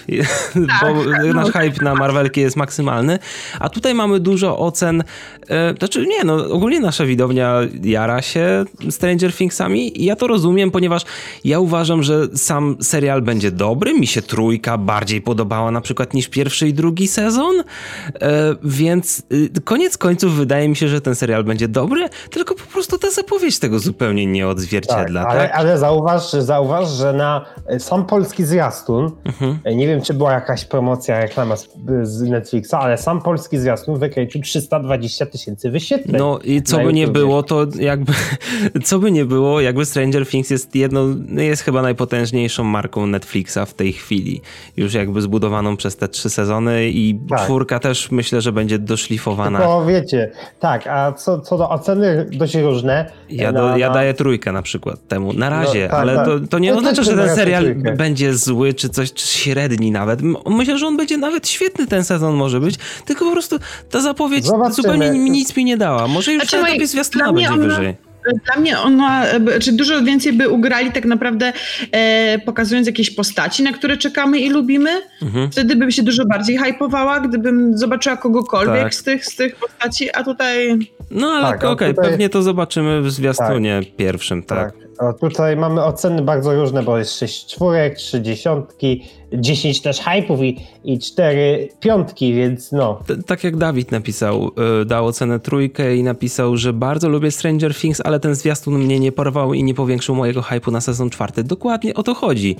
tak, 0.80 0.94
bo 0.94 1.10
tak, 1.10 1.34
nasz 1.34 1.50
hype 1.50 1.84
na 1.84 1.94
Marvelki 1.94 2.40
jest 2.40 2.56
maksymalny, 2.56 3.18
a 3.60 3.68
tutaj 3.68 3.94
mamy 3.94 4.20
dużo 4.20 4.58
ocen, 4.58 5.04
e, 5.48 5.74
znaczy 5.78 6.06
nie, 6.06 6.24
no 6.24 6.46
ogólnie 6.50 6.80
nasza 6.80 7.06
widownia 7.06 7.60
jara 7.82 8.22
się 8.22 8.64
Stranger 8.90 9.32
Thingsami 9.32 9.99
i 10.00 10.04
ja 10.04 10.16
to 10.16 10.26
rozumiem, 10.26 10.70
ponieważ 10.70 11.02
ja 11.44 11.60
uważam, 11.60 12.02
że 12.02 12.28
sam 12.34 12.76
serial 12.80 13.22
będzie 13.22 13.50
dobry, 13.50 13.94
mi 13.94 14.06
się 14.06 14.22
trójka 14.22 14.78
bardziej 14.78 15.22
podobała 15.22 15.70
na 15.70 15.80
przykład 15.80 16.14
niż 16.14 16.28
pierwszy 16.28 16.68
i 16.68 16.74
drugi 16.74 17.08
sezon, 17.08 17.54
e, 17.60 18.54
więc 18.62 19.22
y, 19.32 19.60
koniec 19.64 19.98
końców 19.98 20.34
wydaje 20.34 20.68
mi 20.68 20.76
się, 20.76 20.88
że 20.88 21.00
ten 21.00 21.14
serial 21.14 21.44
będzie 21.44 21.68
dobry, 21.68 22.08
tylko 22.30 22.54
po 22.54 22.72
prostu 22.72 22.98
ta 22.98 23.10
zapowiedź 23.10 23.58
tego 23.58 23.78
zupełnie 23.78 24.26
nie 24.26 24.48
odzwierciedla. 24.48 25.22
Tak, 25.22 25.32
ale, 25.32 25.40
tak? 25.42 25.52
ale 25.54 25.78
zauważ, 25.78 26.32
zauważ, 26.32 26.88
że 26.90 27.12
na 27.12 27.44
e, 27.66 27.80
sam 27.80 28.06
polski 28.06 28.44
zwiastun, 28.44 29.10
mhm. 29.24 29.58
E, 29.64 29.74
nie 29.74 29.86
wiem 29.86 30.02
czy 30.02 30.14
była 30.14 30.32
jakaś 30.32 30.64
promocja, 30.64 31.20
reklama 31.20 31.56
z, 32.02 32.20
Netflixa, 32.20 32.74
ale 32.74 32.98
sam 32.98 33.22
polski 33.22 33.58
zwiastun 33.58 33.98
wykręcił 33.98 34.42
320 34.42 35.26
tysięcy 35.26 35.70
wyświetleń. 35.70 36.16
No 36.18 36.38
i 36.44 36.62
co 36.62 36.78
by 36.78 36.92
nie 36.92 37.08
było, 37.08 37.42
to 37.42 37.66
jakby, 37.78 38.12
co 38.84 38.98
by 38.98 39.12
nie 39.12 39.24
było, 39.24 39.60
jakby 39.60 39.86
Stranger 39.90 40.26
Things 40.26 40.50
jest 40.50 40.74
jedną, 40.76 41.16
jest 41.28 41.62
chyba 41.62 41.82
najpotężniejszą 41.82 42.64
marką 42.64 43.06
Netflixa 43.06 43.58
w 43.66 43.74
tej 43.74 43.92
chwili. 43.92 44.40
Już 44.76 44.94
jakby 44.94 45.22
zbudowaną 45.22 45.76
przez 45.76 45.96
te 45.96 46.08
trzy 46.08 46.30
sezony 46.30 46.88
i 46.88 47.20
tak. 47.28 47.40
czwórka 47.40 47.78
też 47.78 48.10
myślę, 48.10 48.40
że 48.40 48.52
będzie 48.52 48.78
doszlifowana. 48.78 49.58
Tylko 49.58 49.86
wiecie, 49.86 50.30
tak, 50.60 50.86
a 50.86 51.12
co, 51.12 51.40
co 51.40 51.58
do 51.58 51.70
oceny 51.70 52.26
dość 52.32 52.54
różne. 52.54 53.10
Ja, 53.30 53.52
do, 53.52 53.68
na, 53.68 53.78
ja 53.78 53.90
daję 53.90 54.14
trójkę 54.14 54.52
na 54.52 54.62
przykład 54.62 55.08
temu, 55.08 55.32
na 55.32 55.50
razie, 55.50 55.82
no, 55.82 55.90
tak, 55.90 56.00
ale 56.00 56.16
tak. 56.16 56.26
To, 56.26 56.40
to, 56.40 56.58
nie 56.58 56.72
no, 56.72 56.78
oznacza, 56.78 57.02
że 57.02 57.16
ten 57.16 57.36
serial 57.36 57.64
trójkę. 57.64 57.92
będzie 57.96 58.34
zły, 58.34 58.74
czy 58.74 58.88
coś, 58.88 59.12
czy 59.12 59.26
średni 59.26 59.90
nawet. 59.90 60.20
Myślę, 60.46 60.78
że 60.78 60.86
on 60.86 60.96
będzie 60.96 61.16
nawet 61.16 61.48
świetny 61.48 61.86
ten 61.86 62.04
sezon 62.04 62.34
może 62.34 62.60
być, 62.60 62.78
tylko 63.04 63.24
po 63.24 63.32
prostu 63.32 63.56
ta 63.90 64.00
zapowiedź 64.00 64.44
Zobaczymy. 64.46 64.74
zupełnie 64.74 65.10
nic 65.10 65.56
mi 65.56 65.64
nie 65.64 65.76
dała. 65.76 66.08
Może 66.08 66.32
już 66.32 66.42
znaczy, 66.42 66.62
na 66.62 66.68
etapie 66.68 66.86
zwiastuna 66.86 67.32
będzie 67.32 67.52
ona... 67.52 67.56
wyżej. 67.56 68.09
Dla 68.44 68.60
mnie 68.60 68.78
ona, 68.78 69.26
czy 69.60 69.72
dużo 69.72 70.02
więcej 70.02 70.32
by 70.32 70.48
ugrali 70.48 70.92
tak 70.92 71.04
naprawdę 71.04 71.52
e, 71.92 72.38
pokazując 72.38 72.86
jakieś 72.86 73.10
postaci, 73.10 73.62
na 73.62 73.72
które 73.72 73.96
czekamy 73.96 74.38
i 74.38 74.50
lubimy. 74.50 74.90
Mhm. 75.22 75.50
Wtedy 75.50 75.76
bym 75.76 75.90
się 75.90 76.02
dużo 76.02 76.26
bardziej 76.26 76.58
hypowała, 76.58 77.20
gdybym 77.20 77.78
zobaczyła 77.78 78.16
kogokolwiek 78.16 78.82
tak. 78.82 78.94
z, 78.94 79.02
tych, 79.02 79.26
z 79.26 79.36
tych 79.36 79.56
postaci, 79.56 80.10
a 80.14 80.24
tutaj... 80.24 80.78
No 81.10 81.26
ale 81.26 81.46
tak, 81.46 81.56
okej, 81.56 81.70
okay, 81.70 81.94
tutaj... 81.94 82.10
pewnie 82.10 82.28
to 82.28 82.42
zobaczymy 82.42 83.02
w 83.02 83.10
zwiastunie 83.10 83.80
tak. 83.84 83.96
pierwszym, 83.96 84.42
tak. 84.42 84.72
tak. 84.72 84.90
O, 85.00 85.12
tutaj 85.12 85.56
mamy 85.56 85.84
oceny 85.84 86.22
bardzo 86.22 86.54
różne, 86.54 86.82
bo 86.82 86.98
jest 86.98 87.18
6 87.18 87.46
czwórek, 87.46 87.94
3 87.94 88.22
dziesiątki, 88.22 89.04
10 89.32 89.80
też 89.80 90.00
hype'ów 90.00 90.44
i, 90.44 90.56
i 90.84 90.98
4 90.98 91.68
piątki, 91.80 92.34
więc 92.34 92.72
no. 92.72 93.00
T 93.06 93.16
tak 93.22 93.44
jak 93.44 93.56
Dawid 93.56 93.92
napisał, 93.92 94.50
yy, 94.78 94.84
dał 94.84 95.06
ocenę 95.06 95.40
trójkę 95.40 95.96
i 95.96 96.02
napisał, 96.02 96.56
że 96.56 96.72
bardzo 96.72 97.08
lubię 97.08 97.30
Stranger 97.30 97.74
Things, 97.74 98.00
ale 98.04 98.20
ten 98.20 98.34
zwiastun 98.34 98.78
mnie 98.78 99.00
nie 99.00 99.12
porwał 99.12 99.54
i 99.54 99.64
nie 99.64 99.74
powiększył 99.74 100.14
mojego 100.14 100.40
hype'u 100.40 100.72
na 100.72 100.80
sezon 100.80 101.10
czwarty. 101.10 101.44
Dokładnie 101.44 101.94
o 101.94 102.02
to 102.02 102.14
chodzi. 102.14 102.56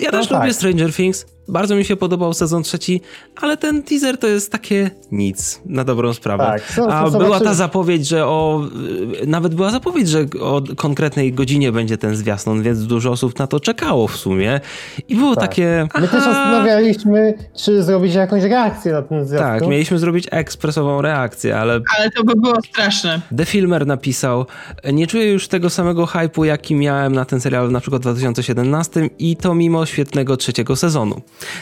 Ja 0.00 0.10
no 0.12 0.18
też 0.18 0.28
tak. 0.28 0.40
lubię 0.40 0.54
Stranger 0.54 0.94
Things, 0.94 1.26
bardzo 1.48 1.76
mi 1.76 1.84
się 1.84 1.96
podobał 1.96 2.34
sezon 2.34 2.62
trzeci, 2.62 3.00
ale 3.36 3.56
ten 3.56 3.82
teaser 3.82 4.18
to 4.18 4.26
jest 4.26 4.52
takie 4.52 4.90
nic, 5.12 5.60
na 5.66 5.84
dobrą 5.84 6.12
sprawę. 6.12 6.44
Tak, 6.44 6.62
so, 6.62 6.84
so, 6.84 6.92
A 6.92 7.10
była 7.10 7.40
ta 7.40 7.54
zapowiedź, 7.54 8.08
że 8.08 8.26
o... 8.26 8.68
Nawet 9.26 9.54
była 9.54 9.70
zapowiedź, 9.70 10.08
że 10.08 10.26
o 10.40 10.62
konkretnej 10.76 11.32
godzinie 11.32 11.72
będzie 11.72 11.98
ten 11.98 12.16
zwiastun, 12.16 12.62
więc 12.62 12.86
dużo 12.86 13.10
osób 13.10 13.38
na 13.38 13.46
to 13.46 13.60
czekało 13.60 14.08
w 14.08 14.16
sumie. 14.16 14.60
I 15.08 15.16
było 15.16 15.34
tak. 15.36 15.48
takie... 15.48 15.88
My 16.02 16.08
też 16.08 16.24
zastanawialiśmy, 16.24 17.34
czy 17.56 17.82
zrobić 17.82 18.14
jakąś 18.14 18.42
reakcję 18.42 18.92
na 18.92 19.02
ten 19.02 19.26
zwiastun. 19.26 19.50
Tak, 19.50 19.66
mieliśmy 19.66 19.98
zrobić 19.98 20.28
ekspresową 20.30 21.02
reakcję, 21.02 21.58
ale... 21.58 21.80
Ale 21.98 22.10
to 22.10 22.24
by 22.24 22.32
było 22.36 22.54
straszne. 22.70 23.20
The 23.36 23.44
Filmer 23.44 23.86
napisał, 23.86 24.46
nie 24.92 25.06
czuję 25.06 25.32
już 25.32 25.48
tego 25.48 25.70
samego 25.70 26.06
hypu, 26.06 26.44
jaki 26.44 26.74
miałem 26.74 27.12
na 27.12 27.24
ten 27.24 27.40
serial 27.40 27.70
na 27.70 27.80
przykład 27.80 28.02
w 28.02 28.04
2017 28.04 29.10
i 29.18 29.36
to 29.36 29.54
mimo 29.54 29.86
świetnego 29.86 30.36
trzeciego 30.36 30.76
sezonu. 30.76 31.20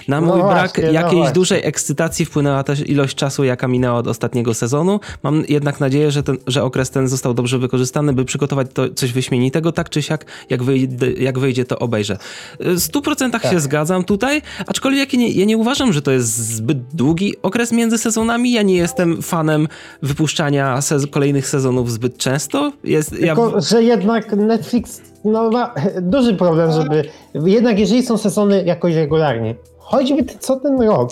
Na 0.09 0.21
mój 0.21 0.39
no 0.39 0.49
brak 0.49 0.71
właśnie, 0.75 0.85
no 0.85 0.93
jakiejś 0.93 1.27
no 1.27 1.33
dużej 1.33 1.61
ekscytacji 1.65 2.25
wpłynęła 2.25 2.63
też 2.63 2.89
ilość 2.89 3.17
czasu, 3.17 3.45
jaka 3.45 3.69
minęła 3.69 3.99
od 3.99 4.07
ostatniego 4.07 4.55
sezonu. 4.55 5.01
Mam 5.23 5.43
jednak 5.49 5.81
nadzieję, 5.81 6.11
że, 6.11 6.23
ten, 6.23 6.39
że 6.47 6.65
okres 6.65 6.91
ten 6.91 7.09
został 7.09 7.35
dobrze 7.35 7.59
wykorzystany, 7.59 8.13
by 8.13 8.25
przygotować 8.25 8.67
to 8.75 8.89
coś 8.95 9.13
wyśmienitego, 9.13 9.73
tak 9.73 9.91
czy 9.91 10.03
siak, 10.03 10.25
jak, 10.51 10.63
wyjdzie, 10.63 11.13
jak 11.13 11.39
wyjdzie, 11.39 11.65
to 11.65 11.79
obejrzę. 11.79 12.19
W 12.61 12.77
100% 12.77 13.31
tak. 13.31 13.43
się 13.43 13.61
zgadzam 13.61 14.05
tutaj, 14.05 14.30
aczkolwiek 14.67 15.13
ja 15.13 15.19
nie, 15.19 15.31
ja 15.31 15.45
nie 15.45 15.57
uważam, 15.57 15.93
że 15.93 16.03
to 16.03 16.11
jest 16.11 16.37
zbyt 16.37 16.79
długi 16.95 17.35
okres 17.43 17.73
między 17.73 17.99
sezonami. 17.99 18.53
Ja 18.53 18.63
nie 18.63 18.77
jestem 18.77 19.23
fanem 19.23 19.69
wypuszczania 20.03 20.81
sez 20.81 21.07
kolejnych 21.07 21.49
sezonów 21.49 21.93
zbyt 21.93 22.17
często. 22.17 22.73
Jest, 22.85 23.11
Tylko, 23.11 23.53
ja... 23.55 23.61
że 23.61 23.83
jednak 23.83 24.33
Netflix 24.33 25.01
no, 25.25 25.51
ma 25.51 25.75
duży 26.01 26.35
problem, 26.35 26.73
żeby. 26.73 27.05
Jednak 27.35 27.79
jeżeli 27.79 28.03
są 28.03 28.19
sezony 28.19 28.65
jakoś 28.65 28.95
regularnie, 28.95 29.55
choćby 29.79 30.25
co 30.41 30.57
ten 30.57 30.83
rok, 30.83 31.11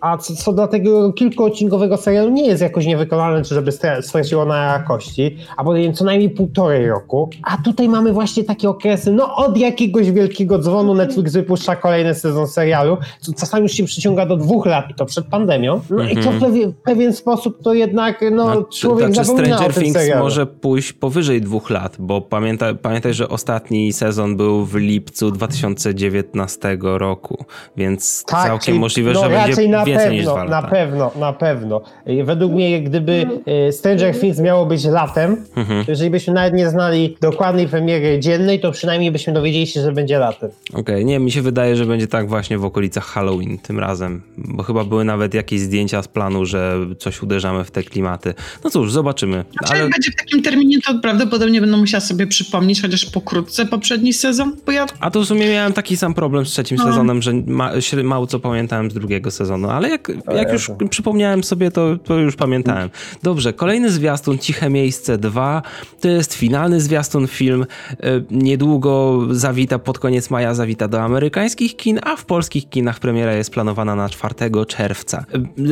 a 0.00 0.18
co, 0.18 0.36
co 0.36 0.52
do 0.52 0.66
tego 0.66 1.12
kilkuodcinkowego 1.12 1.96
serialu 1.96 2.30
nie 2.30 2.46
jest 2.46 2.62
jakoś 2.62 2.86
niewykonalne, 2.86 3.44
czy 3.44 3.54
żeby 3.54 3.72
straciło 4.00 4.44
na 4.44 4.56
jakości, 4.56 5.36
a 5.56 5.64
powinien 5.64 5.94
co 5.94 6.04
najmniej 6.04 6.30
półtorej 6.30 6.88
roku. 6.88 7.30
A 7.42 7.56
tutaj 7.56 7.88
mamy 7.88 8.12
właśnie 8.12 8.44
takie 8.44 8.68
okresy, 8.68 9.12
no 9.12 9.36
od 9.36 9.56
jakiegoś 9.56 10.10
wielkiego 10.10 10.58
dzwonu 10.58 10.94
Netflix 10.94 11.32
wypuszcza 11.32 11.76
kolejny 11.76 12.14
sezon 12.14 12.46
serialu, 12.46 12.96
co 13.20 13.32
czasami 13.32 13.62
już 13.62 13.72
się 13.72 13.84
przyciąga 13.84 14.26
do 14.26 14.36
dwóch 14.36 14.66
lat 14.66 14.90
i 14.90 14.94
to 14.94 15.06
przed 15.06 15.26
pandemią. 15.26 15.80
No 15.90 15.96
mm 15.96 16.08
-hmm. 16.08 16.20
i 16.20 16.24
to 16.24 16.30
w 16.30 16.44
mhm. 16.44 16.72
pewien, 16.84 17.12
sposób 17.12 17.62
to 17.62 17.74
jednak 17.74 18.24
no, 18.32 18.54
no 18.54 18.62
człowiek 18.62 19.14
znaczy, 19.14 19.26
zapomina 19.26 19.56
Stranger 19.56 19.78
o 19.78 19.80
Things 19.80 19.98
serialu. 19.98 20.24
może 20.24 20.46
pójść 20.46 20.92
powyżej 20.92 21.40
dwóch 21.40 21.70
lat, 21.70 21.96
bo 21.98 22.20
pamiętaj, 22.20 22.76
pamiętaj, 22.76 23.14
że 23.14 23.28
ostatni 23.28 23.92
sezon 23.92 24.36
był 24.36 24.64
w 24.64 24.74
lipcu 24.74 25.30
2019 25.30 26.78
roku, 26.80 27.44
więc 27.76 28.24
tak, 28.24 28.46
całkiem 28.46 28.78
możliwe, 28.78 29.12
no, 29.12 29.20
że 29.20 29.28
będzie 29.28 29.89
na 29.94 29.98
więcej 29.98 30.16
niż 30.16 30.24
dwa 30.24 30.44
lata. 30.44 30.62
Na 30.62 30.68
pewno, 30.68 31.10
na 31.20 31.32
pewno. 31.32 31.80
Według 32.24 32.52
mnie, 32.52 32.82
gdyby 32.82 33.26
e, 33.46 33.72
Stranger 33.72 34.20
Things 34.20 34.38
miało 34.38 34.66
być 34.66 34.84
latem, 34.84 35.36
mhm. 35.56 35.84
to 35.84 35.90
jeżeli 35.90 36.10
byśmy 36.10 36.32
nawet 36.32 36.54
nie 36.54 36.70
znali 36.70 37.16
dokładnej 37.20 37.68
premiery 37.68 38.20
dziennej, 38.20 38.60
to 38.60 38.72
przynajmniej 38.72 39.10
byśmy 39.10 39.32
dowiedzieli 39.32 39.66
się, 39.66 39.80
że 39.80 39.92
będzie 39.92 40.18
latem. 40.18 40.50
Okej, 40.70 40.80
okay. 40.80 41.04
nie, 41.04 41.18
mi 41.18 41.30
się 41.30 41.42
wydaje, 41.42 41.76
że 41.76 41.86
będzie 41.86 42.06
tak 42.06 42.28
właśnie 42.28 42.58
w 42.58 42.64
okolicach 42.64 43.04
Halloween 43.04 43.58
tym 43.58 43.78
razem, 43.78 44.22
bo 44.38 44.62
chyba 44.62 44.84
były 44.84 45.04
nawet 45.04 45.34
jakieś 45.34 45.60
zdjęcia 45.60 46.02
z 46.02 46.08
planu, 46.08 46.46
że 46.46 46.76
coś 46.98 47.22
uderzamy 47.22 47.64
w 47.64 47.70
te 47.70 47.82
klimaty. 47.82 48.34
No 48.64 48.70
cóż, 48.70 48.92
zobaczymy. 48.92 49.44
Znaczy, 49.52 49.72
Ale... 49.72 49.82
jak 49.82 49.92
będzie 49.92 50.10
w 50.10 50.16
takim 50.16 50.42
terminie, 50.42 50.78
to 50.86 50.98
prawdopodobnie 50.98 51.60
będę 51.60 51.76
musiała 51.76 52.00
sobie 52.00 52.26
przypomnieć, 52.26 52.82
chociaż 52.82 53.06
pokrótce 53.06 53.66
poprzedni 53.66 54.12
sezon, 54.12 54.56
bo 54.66 54.72
ja... 54.72 54.86
A 55.00 55.10
to 55.10 55.20
w 55.20 55.26
sumie 55.26 55.50
miałem 55.50 55.72
taki 55.72 55.96
sam 55.96 56.14
problem 56.14 56.46
z 56.46 56.50
trzecim 56.50 56.76
no. 56.76 56.84
sezonem, 56.84 57.22
że 57.22 57.32
ma, 57.32 57.72
mało 58.04 58.26
co 58.26 58.40
pamiętałem 58.40 58.90
z 58.90 58.94
drugiego 58.94 59.30
sezonu, 59.30 59.70
ale 59.80 59.88
jak 59.88 60.12
jak 60.36 60.52
już 60.52 60.70
przypomniałem 60.90 61.44
sobie, 61.44 61.70
to, 61.70 61.96
to 61.96 62.14
już 62.18 62.36
pamiętałem. 62.36 62.90
Dobrze, 63.22 63.52
kolejny 63.52 63.90
zwiastun, 63.90 64.38
Ciche 64.38 64.70
Miejsce 64.70 65.18
2, 65.18 65.62
to 66.00 66.08
jest 66.08 66.34
finalny 66.34 66.80
zwiastun 66.80 67.26
film, 67.26 67.66
e, 67.90 67.96
niedługo 68.30 69.20
zawita, 69.30 69.78
pod 69.78 69.98
koniec 69.98 70.30
maja 70.30 70.54
zawita 70.54 70.88
do 70.88 71.00
amerykańskich 71.00 71.76
kin, 71.76 72.00
a 72.02 72.16
w 72.16 72.24
polskich 72.24 72.68
kinach 72.68 72.98
premiera 72.98 73.32
jest 73.32 73.50
planowana 73.50 73.94
na 73.94 74.08
4 74.08 74.34
czerwca. 74.66 75.24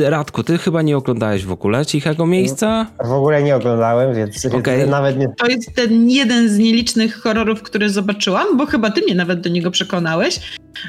E, 0.03 0.09
Radku, 0.09 0.43
ty 0.43 0.57
chyba 0.57 0.81
nie 0.81 0.97
oglądałeś 0.97 1.45
w 1.45 1.51
ogóle 1.51 1.85
Cichego 1.85 2.25
Miejsca? 2.25 2.85
W 3.05 3.11
ogóle 3.11 3.43
nie 3.43 3.55
oglądałem, 3.55 4.15
więc, 4.15 4.45
okay. 4.45 4.87
nawet 4.87 5.17
nie... 5.17 5.33
To 5.37 5.47
jest 5.47 5.75
ten 5.75 6.09
jeden 6.09 6.49
z 6.49 6.57
nielicznych 6.57 7.15
horrorów, 7.15 7.61
który 7.61 7.89
zobaczyłam, 7.89 8.57
bo 8.57 8.65
chyba 8.65 8.91
ty 8.91 9.01
mnie 9.01 9.15
nawet 9.15 9.41
do 9.41 9.49
niego 9.49 9.71
przekonałeś. 9.71 10.39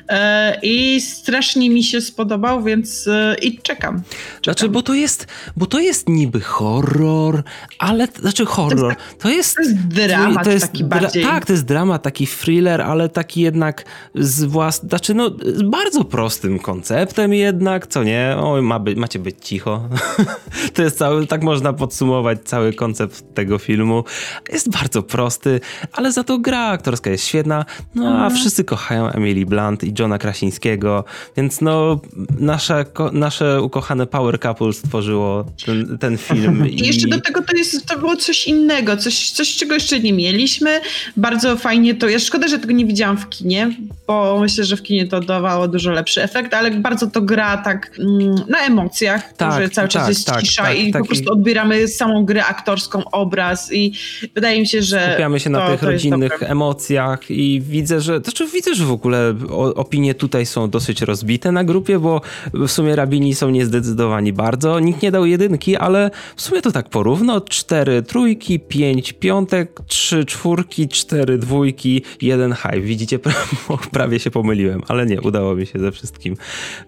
E, 0.08 0.58
i 0.62 1.00
strasznie 1.00 1.70
mi 1.70 1.84
się 1.84 2.00
spodobał, 2.00 2.62
więc 2.62 3.06
e, 3.08 3.36
i 3.42 3.58
czekam. 3.58 4.02
Znaczy, 4.44 4.68
bo 4.68 4.82
to 4.82 4.94
jest, 4.94 5.26
bo 5.56 5.66
to 5.66 5.80
jest 5.80 6.08
niby 6.08 6.40
horror, 6.40 7.42
ale, 7.78 8.08
znaczy 8.20 8.46
horror, 8.46 8.96
to 9.18 9.28
jest... 9.30 9.56
To 9.56 9.62
jest 9.62 9.76
dramat 9.86 10.44
to 10.44 10.50
jest 10.50 10.66
taki 10.72 10.84
bardziej. 10.84 11.22
Tak, 11.22 11.46
to 11.46 11.52
jest 11.52 11.64
dramat, 11.64 12.02
taki 12.02 12.26
thriller, 12.26 12.82
ale 12.82 13.08
taki 13.08 13.40
jednak 13.40 13.84
z 14.14 14.44
włas... 14.44 14.80
Znaczy, 14.88 15.14
no, 15.14 15.30
z 15.54 15.62
bardzo 15.62 16.04
prostym 16.04 16.58
konceptem 16.58 17.34
jednak, 17.34 17.86
co 17.86 18.04
nie? 18.04 18.36
Oj, 18.42 18.62
ma 18.62 18.78
by, 18.78 18.96
macie 18.96 19.18
być 19.18 19.36
cicho. 19.40 19.88
to 20.74 20.82
jest 20.82 20.98
cały, 20.98 21.26
tak 21.26 21.42
można 21.42 21.72
podsumować 21.72 22.38
cały 22.44 22.72
koncept 22.72 23.34
tego 23.34 23.58
filmu. 23.58 24.04
Jest 24.52 24.70
bardzo 24.70 25.02
prosty, 25.02 25.60
ale 25.92 26.12
za 26.12 26.24
to 26.24 26.38
gra 26.38 26.60
aktorska 26.66 27.10
jest 27.10 27.26
świetna, 27.26 27.64
no 27.94 28.06
a 28.08 28.10
Mhm. 28.12 28.34
wszyscy 28.34 28.64
kochają 28.64 29.10
Emily 29.10 29.46
Blunt 29.46 29.79
i 29.84 29.94
Johna 29.98 30.18
Krasińskiego, 30.18 31.04
więc 31.36 31.60
no, 31.60 32.00
nasze, 32.38 32.84
ko- 32.92 33.10
nasze 33.12 33.62
ukochane 33.62 34.06
power 34.06 34.40
couple 34.40 34.72
stworzyło 34.72 35.44
ten, 35.66 35.98
ten 35.98 36.18
film. 36.18 36.66
I 36.70 36.86
jeszcze 36.86 37.08
do 37.08 37.20
tego 37.20 37.42
to, 37.42 37.56
jest, 37.56 37.86
to 37.86 37.98
było 37.98 38.16
coś 38.16 38.46
innego, 38.46 38.96
coś, 38.96 39.30
coś, 39.30 39.56
czego 39.56 39.74
jeszcze 39.74 40.00
nie 40.00 40.12
mieliśmy. 40.12 40.80
Bardzo 41.16 41.56
fajnie 41.56 41.94
to 41.94 42.08
jest. 42.08 42.26
Szkoda, 42.26 42.48
że 42.48 42.58
tego 42.58 42.72
nie 42.72 42.86
widziałam 42.86 43.18
w 43.18 43.28
kinie, 43.28 43.70
bo 44.06 44.38
myślę, 44.40 44.64
że 44.64 44.76
w 44.76 44.82
kinie 44.82 45.06
to 45.06 45.20
dawało 45.20 45.68
dużo 45.68 45.90
lepszy 45.90 46.22
efekt, 46.22 46.54
ale 46.54 46.70
bardzo 46.70 47.06
to 47.06 47.22
gra 47.22 47.56
tak 47.56 47.90
mm, 47.98 48.34
na 48.48 48.58
emocjach, 48.58 49.32
Tak, 49.32 49.62
że 49.62 49.68
cały 49.68 49.88
czas 49.88 50.02
tak, 50.02 50.08
jest 50.08 50.26
tak, 50.26 50.42
cisza 50.42 50.62
tak, 50.62 50.78
i 50.78 50.92
tak. 50.92 51.02
po 51.02 51.08
prostu 51.08 51.32
odbieramy 51.32 51.88
samą 51.88 52.24
grę 52.24 52.44
aktorską, 52.44 53.02
obraz 53.12 53.72
i 53.72 53.92
wydaje 54.34 54.60
mi 54.60 54.66
się, 54.66 54.82
że 54.82 55.08
Skupiamy 55.10 55.40
się 55.40 55.50
na 55.50 55.60
to, 55.60 55.70
tych 55.70 55.80
to 55.80 55.90
jest 55.90 56.04
rodzinnych 56.04 56.42
emocjach 56.42 57.30
i 57.30 57.60
widzę, 57.60 58.00
że 58.00 58.20
znaczy 58.20 58.46
widzę, 58.46 58.74
że 58.74 58.84
w 58.84 58.92
ogóle 58.92 59.34
opinie 59.62 60.14
tutaj 60.14 60.46
są 60.46 60.70
dosyć 60.70 61.02
rozbite 61.02 61.52
na 61.52 61.64
grupie, 61.64 61.98
bo 61.98 62.20
w 62.54 62.68
sumie 62.68 62.96
rabini 62.96 63.34
są 63.34 63.50
niezdecydowani 63.50 64.32
bardzo. 64.32 64.80
Nikt 64.80 65.02
nie 65.02 65.10
dał 65.10 65.26
jedynki, 65.26 65.76
ale 65.76 66.10
w 66.36 66.42
sumie 66.42 66.62
to 66.62 66.72
tak 66.72 66.88
porówno. 66.88 67.40
Cztery 67.40 68.02
trójki, 68.02 68.60
pięć 68.60 69.12
piątek, 69.12 69.80
trzy 69.86 70.24
czwórki, 70.24 70.88
cztery 70.88 71.38
dwójki, 71.38 72.02
jeden 72.22 72.52
hype. 72.52 72.80
Widzicie, 72.80 73.18
pra- 73.24 73.76
prawie 73.90 74.18
się 74.18 74.30
pomyliłem, 74.30 74.82
ale 74.88 75.06
nie, 75.06 75.20
udało 75.20 75.54
mi 75.54 75.66
się 75.66 75.78
ze 75.78 75.92
wszystkim. 75.92 76.36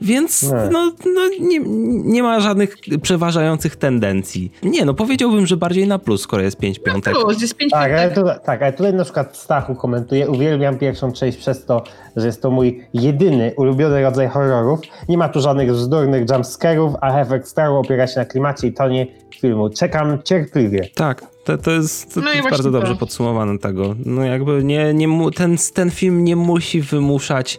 Więc 0.00 0.42
Nie. 0.42 0.48
no, 0.72 0.92
no 1.14 1.20
nie, 1.40 1.60
nie 2.04 2.22
ma 2.22 2.40
żadnych 2.40 2.76
przeważających 3.02 3.76
tendencji. 3.76 4.52
Nie, 4.62 4.84
no 4.84 4.94
powiedziałbym, 4.94 5.46
że 5.46 5.56
bardziej 5.56 5.86
na 5.86 5.98
plus, 5.98 6.20
skoro 6.20 6.42
jest 6.42 6.56
pięć 6.58 6.78
piątek. 6.78 7.14
Plus, 7.14 7.42
jest 7.42 7.54
pięć 7.54 7.72
Tak, 7.72 7.92
ale, 7.92 8.10
piątek. 8.10 8.36
tu, 8.38 8.46
tak, 8.46 8.62
ale 8.62 8.72
tutaj 8.72 8.94
na 8.94 9.04
przykład 9.04 9.36
Stachu 9.36 9.74
komentuje, 9.74 10.28
uwielbiam 10.30 10.78
pierwszą 10.78 11.12
część 11.12 11.38
przez 11.38 11.64
to, 11.64 11.84
że 12.16 12.26
jest 12.26 12.42
to 12.42 12.50
mój 12.50 12.61
jedyny 12.94 13.52
ulubiony 13.56 14.02
rodzaj 14.02 14.28
horrorów. 14.28 14.80
Nie 15.08 15.18
ma 15.18 15.28
tu 15.28 15.40
żadnych 15.40 15.72
bzdurnych 15.72 16.30
jumpscarów, 16.30 16.94
a 17.00 17.20
efekt 17.20 17.48
staru 17.48 17.76
opiera 17.76 18.06
się 18.06 18.20
na 18.20 18.26
klimacie 18.26 18.66
i 18.66 18.72
tonie 18.72 19.06
filmu. 19.40 19.70
Czekam 19.70 20.22
cierpliwie. 20.22 20.88
Tak, 20.94 21.22
to, 21.44 21.58
to 21.58 21.70
jest, 21.70 22.14
to, 22.14 22.20
No 22.20 22.32
jest 22.32 22.50
bardzo 22.50 22.62
to. 22.62 22.70
dobrze 22.70 22.96
podsumowane 22.96 23.58
tego. 23.58 23.94
No 24.04 24.22
jakby 24.24 24.64
nie, 24.64 24.94
nie 24.94 25.08
mu, 25.08 25.30
ten, 25.30 25.56
ten 25.74 25.90
film 25.90 26.24
nie 26.24 26.36
musi 26.36 26.82
wymuszać 26.82 27.58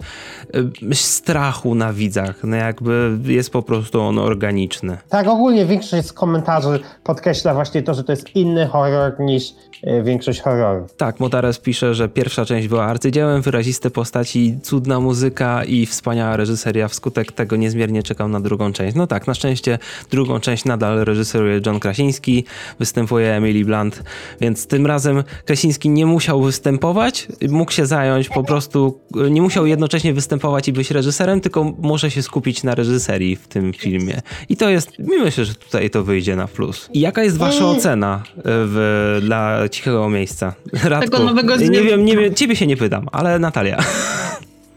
y, 0.91 0.95
strachu 0.95 1.75
na 1.75 1.93
widzach. 1.93 2.35
No 2.43 2.55
jakby 2.55 3.17
jest 3.25 3.49
po 3.49 3.61
prostu 3.61 4.01
on 4.01 4.19
organiczny. 4.19 4.97
Tak, 5.09 5.27
ogólnie 5.27 5.65
większość 5.65 6.07
z 6.07 6.13
komentarzy 6.13 6.79
podkreśla 7.03 7.53
właśnie 7.53 7.83
to, 7.83 7.93
że 7.93 8.03
to 8.03 8.11
jest 8.11 8.35
inny 8.35 8.67
horror 8.67 9.19
niż 9.19 9.43
e, 9.83 10.03
większość 10.03 10.41
horrorów. 10.41 10.93
Tak, 10.95 11.19
Motares 11.19 11.59
pisze, 11.59 11.93
że 11.95 12.09
pierwsza 12.09 12.45
część 12.45 12.67
była 12.67 12.85
arcydziełem, 12.85 13.41
wyraziste 13.41 13.89
postaci, 13.89 14.57
cudna 14.63 14.99
muzyka 14.99 15.63
i 15.63 15.85
wspaniała 15.85 16.37
reżyseria. 16.37 16.87
Wskutek 16.87 17.31
tego 17.31 17.55
niezmiernie 17.55 18.03
czekam 18.03 18.31
na 18.31 18.39
drugą 18.39 18.73
część. 18.73 18.95
No 18.95 19.07
tak, 19.07 19.27
na 19.27 19.33
szczęście 19.33 19.79
drugą 20.11 20.39
część 20.39 20.65
nadal 20.65 20.97
reżyseruje 21.05 21.61
John 21.65 21.79
Krasiński, 21.79 22.45
występuje 22.79 23.33
Emily 23.35 23.65
Blunt, 23.73 24.03
więc 24.41 24.67
tym 24.67 24.85
razem 24.87 25.23
Krasiński 25.45 25.89
nie 25.89 26.05
musiał 26.05 26.41
występować, 26.41 27.27
mógł 27.49 27.71
się 27.71 27.85
zająć 27.85 28.29
po 28.29 28.43
prostu, 28.43 28.99
nie 29.29 29.41
musiał 29.41 29.65
jednocześnie 29.65 30.13
występować 30.13 30.67
i 30.67 30.73
być 30.73 30.91
reżyserem, 30.91 31.41
tylko 31.41 31.63
może 31.79 32.11
się 32.11 32.21
skupić 32.23 32.63
na 32.63 32.75
reżyserii 32.75 33.35
w 33.35 33.47
tym 33.47 33.73
filmie. 33.73 34.21
I 34.49 34.57
to 34.57 34.69
jest, 34.69 34.91
myślę, 34.99 35.45
że 35.45 35.55
tutaj 35.55 35.89
to 35.89 36.03
wyjdzie 36.03 36.35
na 36.35 36.47
plus. 36.47 36.89
I 36.93 36.99
jaka 36.99 37.23
jest 37.23 37.37
wasza 37.37 37.63
Mm. 37.63 37.77
ocena 37.77 38.23
y, 38.37 38.41
w, 38.45 39.17
dla 39.21 39.69
cichego 39.69 40.09
miejsca? 40.09 40.53
Radku, 40.83 41.23
nowego 41.23 41.55
nie 41.55 41.81
wiem, 41.81 42.05
nie 42.05 42.17
wiem, 42.17 42.33
ciebie 42.33 42.55
się 42.55 42.67
nie 42.67 42.77
pytam, 42.77 43.07
ale 43.11 43.39
Natalia. 43.39 43.77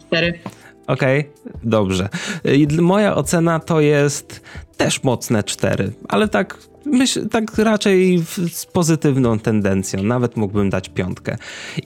Cztery. 0.07 0.38
Okej, 0.87 1.31
dobrze. 1.65 2.09
I 2.45 2.69
dl- 2.69 2.81
Moja 2.81 3.15
ocena 3.15 3.61
to 3.61 3.81
jest 3.81 4.41
też 4.76 5.03
mocne 5.03 5.43
4, 5.45 5.93
ale 6.09 6.29
tak 6.29 6.59
myśl, 6.87 7.28
tak 7.28 7.59
raczej 7.59 8.23
z 8.52 8.66
pozytywną 8.66 9.38
tendencją. 9.38 10.02
Nawet 10.02 10.37
mógłbym 10.37 10.71
dać 10.71 10.88
piątkę. 10.88 11.37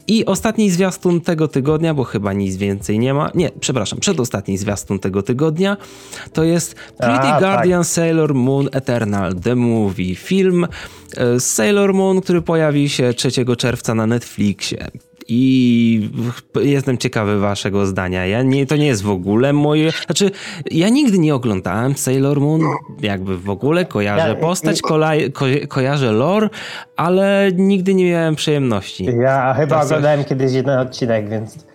I 0.07 0.26
ostatni 0.26 0.71
zwiastun 0.71 1.21
tego 1.21 1.49
tygodnia, 1.49 1.95
bo 1.95 2.04
chyba 2.04 2.33
nic 2.33 2.57
więcej 2.57 2.99
nie 2.99 3.14
ma. 3.14 3.30
Nie, 3.35 3.50
przepraszam, 3.61 3.99
przedostatni 3.99 4.59
zwiastun 4.59 4.99
tego 4.99 5.23
tygodnia 5.23 5.76
to 6.33 6.45
jest 6.45 6.75
Pretty 6.75 7.28
A, 7.28 7.30
tak. 7.30 7.40
Guardian 7.40 7.85
Sailor 7.85 8.35
Moon 8.35 8.69
Eternal, 8.73 9.35
The 9.35 9.54
Movie. 9.54 10.14
Film 10.14 10.66
e, 11.16 11.40
z 11.40 11.45
Sailor 11.45 11.95
Moon, 11.95 12.21
który 12.21 12.42
pojawi 12.42 12.88
się 12.88 13.14
3 13.14 13.30
czerwca 13.57 13.95
na 13.95 14.07
Netflixie. 14.07 14.88
I 15.33 16.11
jestem 16.62 16.99
ciekawy 16.99 17.38
waszego 17.40 17.87
zdania. 17.87 18.27
Ja 18.27 18.43
nie, 18.43 18.66
to 18.66 18.77
nie 18.77 18.87
jest 18.87 19.03
w 19.03 19.11
ogóle 19.11 19.53
moje. 19.53 19.90
Znaczy, 20.07 20.31
ja 20.71 20.88
nigdy 20.88 21.19
nie 21.19 21.35
oglądałem 21.35 21.95
Sailor 21.97 22.40
Moon, 22.40 22.61
jakby 23.03 23.38
w 23.38 23.51
ogóle 23.51 23.85
kojarzę 23.85 24.29
Ja- 24.29 24.35
postać, 24.35 24.83
kolaj, 24.83 25.33
ko, 25.33 25.45
kojarzę 25.69 26.12
lore, 26.12 26.49
ale 26.97 27.51
nigdy 27.57 27.95
nie 27.95 28.11
miałem 28.11 28.35
przyjemności. 28.37 29.05
Ja 29.23 29.55
chyba 29.55 29.75
To 29.77 29.81
coś- 29.83 29.87
oglądałem 29.87 30.25
kiedyś 30.25 30.53
jeden 30.53 30.79
odcinek, 30.79 31.29
więc 31.29 31.69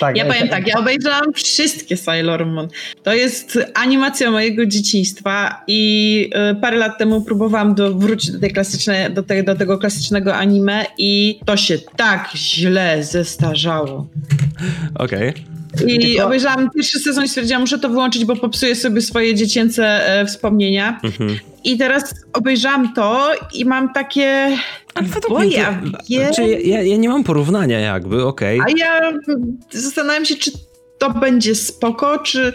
tak. 0.00 0.16
Ja 0.16 0.24
powiem 0.24 0.48
tak, 0.48 0.66
ja 0.66 0.78
obejrzałam 0.78 1.32
wszystkie 1.34 1.96
Sailor 1.96 2.46
Moon. 2.46 2.68
To 3.02 3.14
jest 3.14 3.58
animacja 3.74 4.30
mojego 4.30 4.66
dzieciństwa 4.66 5.64
i 5.66 6.30
y, 6.52 6.60
parę 6.60 6.76
lat 6.76 6.98
temu 6.98 7.22
próbowałam 7.22 7.74
do, 7.74 7.94
wrócić 7.94 8.30
do, 8.30 8.40
tej 8.40 8.50
klasycznej, 8.52 9.12
do, 9.12 9.22
te, 9.22 9.42
do 9.42 9.54
tego 9.54 9.78
klasycznego 9.78 10.34
anime 10.34 10.86
i 10.98 11.40
to 11.44 11.56
się 11.56 11.78
tak 11.96 12.30
źle 12.34 13.04
zestarzało. 13.04 14.06
Okej. 14.94 15.32
I 15.86 15.98
Tylko- 15.98 16.26
obejrzałam 16.26 16.70
pierwszy 16.70 16.98
sezon 16.98 17.24
i 17.24 17.28
stwierdziłam, 17.28 17.60
muszę 17.60 17.78
to 17.78 17.88
wyłączyć, 17.88 18.24
bo 18.24 18.36
popsuję 18.36 18.74
sobie 18.74 19.00
swoje 19.00 19.34
dziecięce 19.34 20.08
e, 20.08 20.26
wspomnienia. 20.26 21.00
Mhm. 21.04 21.38
I 21.64 21.78
teraz 21.78 22.14
obejrzałam 22.32 22.94
to 22.94 23.30
i 23.54 23.64
mam 23.64 23.92
takie... 23.92 24.56
Ale 24.94 25.06
według 25.06 25.32
Bo 25.32 25.38
mnie 25.38 25.56
ja. 26.08 26.24
Znaczy, 26.24 26.42
ja, 26.48 26.82
ja 26.82 26.96
nie 26.96 27.08
mam 27.08 27.24
porównania 27.24 27.80
jakby, 27.80 28.26
okej. 28.26 28.60
A 28.60 28.64
ja 28.78 29.00
zastanawiam 29.70 30.24
się, 30.24 30.34
czy 30.36 30.50
to 30.98 31.10
będzie 31.10 31.54
spoko, 31.54 32.18
czy 32.18 32.52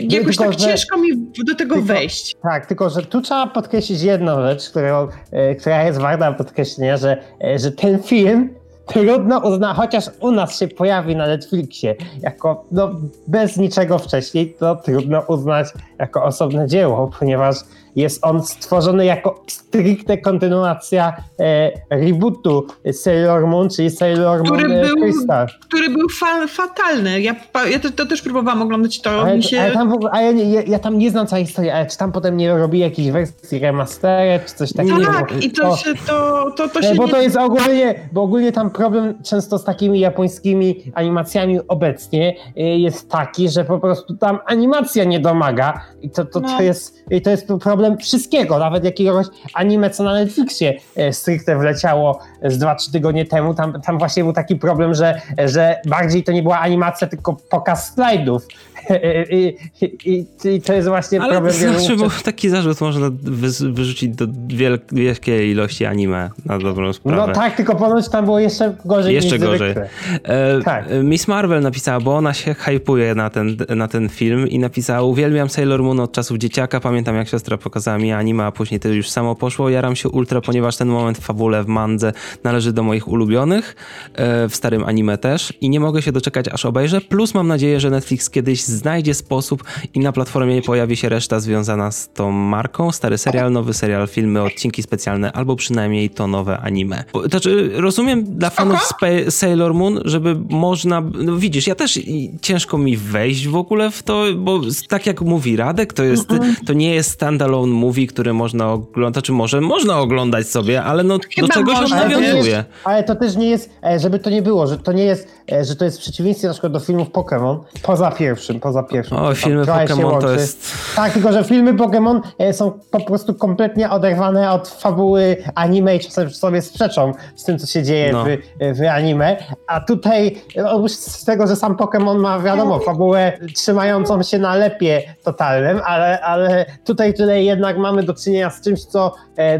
jakoś 0.00 0.36
tylko, 0.36 0.50
tak 0.50 0.60
że- 0.60 0.66
ciężko 0.66 0.98
mi 0.98 1.08
do 1.46 1.54
tego 1.54 1.74
tylko- 1.74 1.86
wejść. 1.88 2.36
Tak, 2.42 2.66
tylko 2.66 2.90
że 2.90 3.02
tu 3.02 3.20
trzeba 3.20 3.46
podkreślić 3.46 4.02
jedną 4.02 4.42
rzecz, 4.42 4.70
którą, 4.70 5.08
e, 5.32 5.54
która 5.54 5.84
jest 5.84 5.98
warta 5.98 6.32
podkreślenia, 6.32 6.96
że, 6.96 7.22
e, 7.44 7.58
że 7.58 7.72
ten 7.72 8.02
film 8.02 8.54
trudno 8.88 9.38
uzna, 9.38 9.74
chociaż 9.74 10.04
u 10.20 10.30
nas 10.30 10.58
się 10.58 10.68
pojawi 10.68 11.16
na 11.16 11.26
Netflixie 11.26 11.94
jako 12.22 12.64
no, 12.72 12.90
bez 13.26 13.56
niczego 13.56 13.98
wcześniej, 13.98 14.54
to 14.58 14.76
trudno 14.76 15.20
uznać 15.20 15.68
jako 15.98 16.24
osobne 16.24 16.66
dzieło, 16.66 17.10
ponieważ 17.18 17.56
jest 17.96 18.24
on 18.24 18.42
stworzony 18.42 19.04
jako 19.04 19.44
stricte 19.46 20.18
kontynuacja 20.18 21.16
e, 21.40 21.70
rebootu 21.90 22.66
Sailor 22.92 23.46
Moon, 23.46 23.68
czyli 23.70 23.90
Sailor 23.90 24.44
Moon 24.44 24.58
Który 24.58 24.74
e, 24.74 24.86
był- 24.86 24.96
Crystal. 24.96 25.46
Który 25.60 25.90
był 25.90 26.08
fa- 26.08 26.46
fatalny. 26.46 27.20
Ja, 27.20 27.34
ja 27.70 27.78
to, 27.78 27.90
to 27.90 28.06
też 28.06 28.22
próbowałam 28.22 28.62
oglądać 28.62 29.00
to. 29.00 29.10
Ale, 29.10 29.36
mi 29.36 29.42
się... 29.42 29.60
ale 29.60 29.72
tam 29.72 29.90
w 29.90 29.92
ogóle, 29.92 30.10
a 30.12 30.22
ja, 30.22 30.62
ja, 30.66 30.78
tam 30.78 30.98
nie 30.98 31.10
znam 31.10 31.26
całej 31.26 31.46
historii, 31.46 31.70
ale 31.70 31.86
czy 31.86 31.98
tam 31.98 32.12
potem 32.12 32.36
nie 32.36 32.58
robi 32.58 32.78
jakiejś 32.78 33.10
wersji 33.10 33.58
remastered, 33.58 34.46
czy 34.46 34.54
coś 34.54 34.72
takiego? 34.72 35.06
tak, 35.06 35.44
i 35.44 35.50
to, 35.50 35.76
się, 35.76 35.94
to, 36.06 36.50
to, 36.56 36.68
to 36.68 36.80
e, 36.80 36.82
się 36.82 36.94
bo 36.94 37.04
nie... 37.04 37.10
to 37.10 37.22
jest 37.22 37.36
ogólnie, 37.36 37.94
bo 38.12 38.22
ogólnie 38.22 38.52
tam 38.52 38.70
problem 38.78 39.22
często 39.22 39.58
z 39.58 39.64
takimi 39.64 40.00
japońskimi 40.00 40.92
animacjami 40.94 41.60
obecnie 41.68 42.34
y, 42.56 42.60
jest 42.62 43.10
taki, 43.10 43.48
że 43.48 43.64
po 43.64 43.78
prostu 43.78 44.16
tam 44.16 44.38
animacja 44.46 45.04
nie 45.04 45.20
domaga, 45.20 45.80
I 46.02 46.10
to, 46.10 46.24
to, 46.24 46.40
to, 46.40 46.46
No. 46.46 46.60
jest, 46.60 47.04
i 47.10 47.22
to 47.22 47.30
jest 47.30 47.48
problem 47.62 47.98
wszystkiego, 47.98 48.58
nawet 48.58 48.84
jakiegoś 48.84 49.26
anime, 49.54 49.90
co 49.90 50.04
na 50.04 50.14
Netflixie 50.14 50.74
e, 50.96 51.12
stricte 51.12 51.58
wleciało 51.58 52.18
z 52.44 52.58
2-3 52.58 52.92
tygodnie 52.92 53.24
temu. 53.24 53.54
Tam, 53.54 53.80
tam 53.80 53.98
właśnie 53.98 54.24
był 54.24 54.32
taki 54.32 54.56
problem, 54.56 54.94
że, 54.94 55.20
że 55.44 55.76
bardziej 55.88 56.22
to 56.24 56.32
nie 56.32 56.42
była 56.42 56.58
animacja, 56.58 57.06
tylko 57.06 57.36
pokaz 57.50 57.94
slajdów. 57.94 58.46
I, 59.30 59.56
i, 60.04 60.26
i, 60.44 60.60
to 60.62 60.72
jest 60.72 60.88
właśnie 60.88 61.20
Ale 61.20 61.32
problem 61.32 61.54
uczestników. 61.70 62.22
taki 62.22 62.48
zarzut 62.48 62.80
można 62.80 63.10
wy- 63.22 63.72
wyrzucić 63.72 64.08
do 64.16 64.26
wiel- 64.48 64.78
wielkiej 64.92 65.50
ilości 65.50 65.84
anime 65.86 66.30
na 66.44 66.58
dobrą 66.58 66.92
sprawę. 66.92 67.16
No 67.26 67.32
tak, 67.32 67.56
tylko 67.56 67.74
ponoć 67.74 68.08
tam 68.08 68.24
było 68.24 68.38
jeszcze 68.38 68.74
gorzej 68.84 69.14
Jeszcze 69.14 69.38
niż 69.38 69.46
gorzej. 69.48 69.74
E, 70.22 70.62
Tak. 70.64 70.84
Miss 71.02 71.28
Marvel 71.28 71.62
napisała, 71.62 72.00
bo 72.00 72.16
ona 72.16 72.34
się 72.34 72.54
hypuje 72.54 73.14
na 73.14 73.30
ten, 73.30 73.56
na 73.76 73.88
ten 73.88 74.08
film 74.08 74.48
i 74.48 74.58
napisała, 74.58 75.02
uwielbiam 75.02 75.48
Sailor 75.48 75.82
Moon 75.82 76.00
od 76.00 76.12
czasów 76.12 76.38
dzieciaka, 76.38 76.80
pamiętam 76.80 77.16
jak 77.16 77.28
siostra 77.28 77.56
pokazała 77.58 77.98
mi 77.98 78.12
anime, 78.12 78.44
a 78.44 78.52
później 78.52 78.80
to 78.80 78.88
już 78.88 79.10
samo 79.10 79.34
poszło, 79.34 79.68
jaram 79.70 79.96
się 79.96 80.08
ultra, 80.08 80.40
ponieważ 80.40 80.76
ten 80.76 80.88
moment 80.88 81.18
w 81.18 81.22
fabule, 81.22 81.62
w 81.64 81.66
mandze 81.66 82.12
należy 82.44 82.72
do 82.72 82.82
moich 82.82 83.08
ulubionych, 83.08 83.76
e, 84.14 84.48
w 84.48 84.56
starym 84.56 84.84
anime 84.84 85.18
też 85.18 85.52
i 85.60 85.70
nie 85.70 85.80
mogę 85.80 86.02
się 86.02 86.12
doczekać 86.12 86.48
aż 86.48 86.64
obejrzę, 86.64 87.00
plus 87.00 87.34
mam 87.34 87.48
nadzieję, 87.48 87.80
że 87.80 87.90
Netflix 87.90 88.30
kiedyś 88.30 88.62
znajdzie 88.62 89.14
sposób 89.14 89.64
i 89.94 90.00
na 90.00 90.12
platformie 90.12 90.62
pojawi 90.62 90.96
się 90.96 91.08
reszta 91.08 91.40
związana 91.40 91.90
z 91.90 92.12
tą 92.12 92.32
marką, 92.32 92.92
stary 92.92 93.18
serial, 93.18 93.52
nowy 93.52 93.74
serial, 93.74 94.08
filmy, 94.08 94.42
odcinki 94.42 94.82
specjalne, 94.82 95.32
albo 95.32 95.56
przynajmniej 95.56 96.10
to 96.10 96.26
nowe 96.26 96.58
anime. 96.58 97.04
Bo, 97.12 97.28
Znaczy, 97.28 97.70
rozumiem 97.74 98.24
dla 98.24 98.50
fanów 98.50 98.82
Spa- 98.82 99.30
Sailor 99.30 99.74
Moon, 99.74 100.00
żeby 100.04 100.36
można, 100.50 101.02
no 101.14 101.36
widzisz, 101.36 101.66
ja 101.66 101.74
też 101.74 102.00
ciężko 102.42 102.78
mi 102.78 102.96
wejść 102.96 103.48
w 103.48 103.56
ogóle 103.56 103.90
w 103.90 104.02
to, 104.02 104.24
bo 104.36 104.60
tak 104.88 105.06
jak 105.06 105.20
mówi 105.20 105.56
Radek, 105.56 105.92
to 105.92 106.04
jest, 106.04 106.28
to 106.66 106.72
nie 106.72 106.94
jest 106.94 107.10
standalone 107.10 107.72
movie, 107.72 108.06
które 108.06 108.32
można 108.32 108.72
oglądać, 108.72 109.24
czy 109.24 109.32
może 109.32 109.60
można 109.60 109.98
oglądać 109.98 110.48
sobie, 110.48 110.82
ale 110.82 111.04
no 111.04 111.18
Chyba 111.34 111.46
do 111.46 111.54
czegoś 111.54 111.80
można, 111.80 111.96
Ale 112.18 112.26
to, 112.26 112.28
nie 112.28 112.28
nawiązuje. 112.32 112.56
jest, 112.56 112.68
ale 112.84 113.04
to 113.04 113.14
też 113.14 113.36
nie 113.36 113.50
jest, 113.50 113.70
e, 113.86 113.98
żeby 113.98 114.18
to 114.18 114.30
nie 114.30 114.42
było, 114.42 114.66
że 114.66 114.78
to 114.78 114.92
nie 114.92 115.04
jest, 115.04 115.28
e, 115.52 115.64
że 115.64 115.76
to 115.76 115.84
jest 115.84 115.98
w 115.98 116.00
przeciwieństwie 116.00 116.46
na 116.48 116.52
przykład 116.52 116.72
do 116.72 116.80
filmów 116.80 117.08
Pokémon, 117.08 117.58
poza 117.82 118.10
pierwszym, 118.10 118.60
poza 118.60 118.82
pierwszym. 118.82 119.16
O, 119.16 119.34
filmy 119.34 119.64
Pokémon 119.64 120.20
to 120.20 120.30
jest... 120.32 120.72
Tak, 120.96 121.12
tylko 121.12 121.32
że 121.32 121.44
filmy 121.44 121.74
Pokémon 121.74 122.20
e, 122.38 122.52
są 122.52 122.72
po 122.90 123.00
prostu 123.00 123.34
kompletnie 123.34 123.90
oderwane 123.90 124.52
od 124.52 124.68
fabuły 124.68 125.36
anime 125.54 125.96
i 125.96 126.00
czasem 126.00 126.30
sobie 126.30 126.62
sprzeczą 126.62 127.12
z 127.36 127.44
tym, 127.44 127.58
co 127.58 127.66
się 127.66 127.82
dzieje 127.82 128.12
No. 128.12 128.24
w, 128.24 128.78
w 128.78 128.86
anime. 128.90 129.36
A 129.66 129.80
tutaj, 129.80 130.36
oprócz 130.66 130.92
z 130.92 131.24
tego, 131.24 131.46
że 131.46 131.56
sam 131.56 131.76
Pokémon 131.76 132.18
ma, 132.18 132.38
wiadomo, 132.40 132.78
fabułę 132.78 133.32
trzymającą 133.54 134.22
się 134.22 134.38
na 134.38 134.54
lepie 134.54 135.02
totalnym, 135.24 135.80
ale, 135.86 136.20
ale 136.20 136.66
tutaj, 136.84 137.14
tutaj 137.14 137.44
jednak 137.44 137.78
mamy 137.78 138.02
do 138.02 138.14
czynienia 138.14 138.50
z 138.50 138.60
czymś, 138.60 138.84
co, 138.84 139.14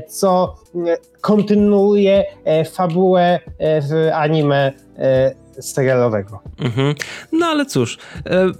co 0.09 0.55
kontynuuje 1.21 2.25
e, 2.45 2.65
fabułę 2.65 3.41
e, 3.59 3.81
w 3.81 4.11
anime 4.15 4.73
e, 4.99 5.35
serialowego. 5.61 6.41
Mhm. 6.61 6.95
No 7.33 7.47
ale 7.47 7.67
cóż, 7.67 7.99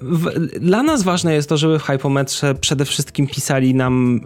w, 0.01 0.49
dla 0.61 0.83
nas 0.83 1.03
ważne 1.03 1.35
jest 1.35 1.49
to, 1.49 1.57
żeby 1.57 1.79
w 1.79 1.83
Hypometrze 1.83 2.55
przede 2.55 2.85
wszystkim 2.85 3.27
pisali 3.27 3.75
nam 3.75 4.21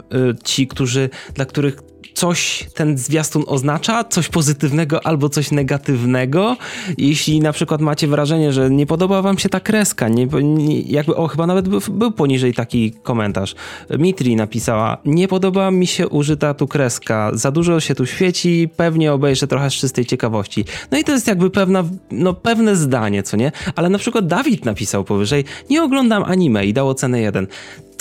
ci, 0.44 0.66
którzy, 0.66 1.10
dla 1.34 1.44
których 1.44 1.91
coś 2.22 2.66
ten 2.74 2.98
zwiastun 2.98 3.44
oznacza, 3.46 4.04
coś 4.04 4.28
pozytywnego 4.28 5.06
albo 5.06 5.28
coś 5.28 5.50
negatywnego. 5.50 6.56
Jeśli 6.98 7.40
na 7.40 7.52
przykład 7.52 7.80
macie 7.80 8.06
wrażenie, 8.06 8.52
że 8.52 8.70
nie 8.70 8.86
podoba 8.86 9.22
wam 9.22 9.38
się 9.38 9.48
ta 9.48 9.60
kreska, 9.60 10.08
nie, 10.08 10.26
nie, 10.42 10.80
jakby, 10.80 11.16
o 11.16 11.28
chyba 11.28 11.46
nawet 11.46 11.68
był, 11.68 11.80
był 11.90 12.12
poniżej 12.12 12.54
taki 12.54 12.92
komentarz. 12.92 13.54
Mitri 13.98 14.36
napisała, 14.36 14.98
nie 15.04 15.28
podoba 15.28 15.70
mi 15.70 15.86
się 15.86 16.08
użyta 16.08 16.54
tu 16.54 16.68
kreska, 16.68 17.30
za 17.34 17.50
dużo 17.50 17.80
się 17.80 17.94
tu 17.94 18.06
świeci, 18.06 18.68
pewnie 18.76 19.12
obejrzę 19.12 19.46
trochę 19.46 19.70
z 19.70 19.74
czystej 19.74 20.06
ciekawości. 20.06 20.64
No 20.90 20.98
i 20.98 21.04
to 21.04 21.12
jest 21.12 21.26
jakby 21.26 21.50
pewna, 21.50 21.84
no 22.10 22.34
pewne 22.34 22.76
zdanie, 22.76 23.22
co 23.22 23.36
nie? 23.36 23.52
Ale 23.76 23.88
na 23.88 23.98
przykład 23.98 24.26
Dawid 24.26 24.64
napisał 24.64 25.04
powyżej, 25.04 25.44
nie 25.70 25.82
oglądam 25.82 26.22
anime 26.22 26.66
i 26.66 26.72
dał 26.72 26.88
ocenę 26.88 27.20
1. 27.20 27.46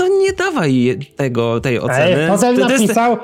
To 0.01 0.07
nie 0.07 0.33
dawaj 0.33 0.99
tego, 1.15 1.59
tej 1.59 1.79
oceny. 1.79 2.23
E, 2.23 2.27
potem 2.27 2.55
to, 2.57 2.65
to 2.65 2.71
jest, 2.71 2.83
napisał, 2.83 3.17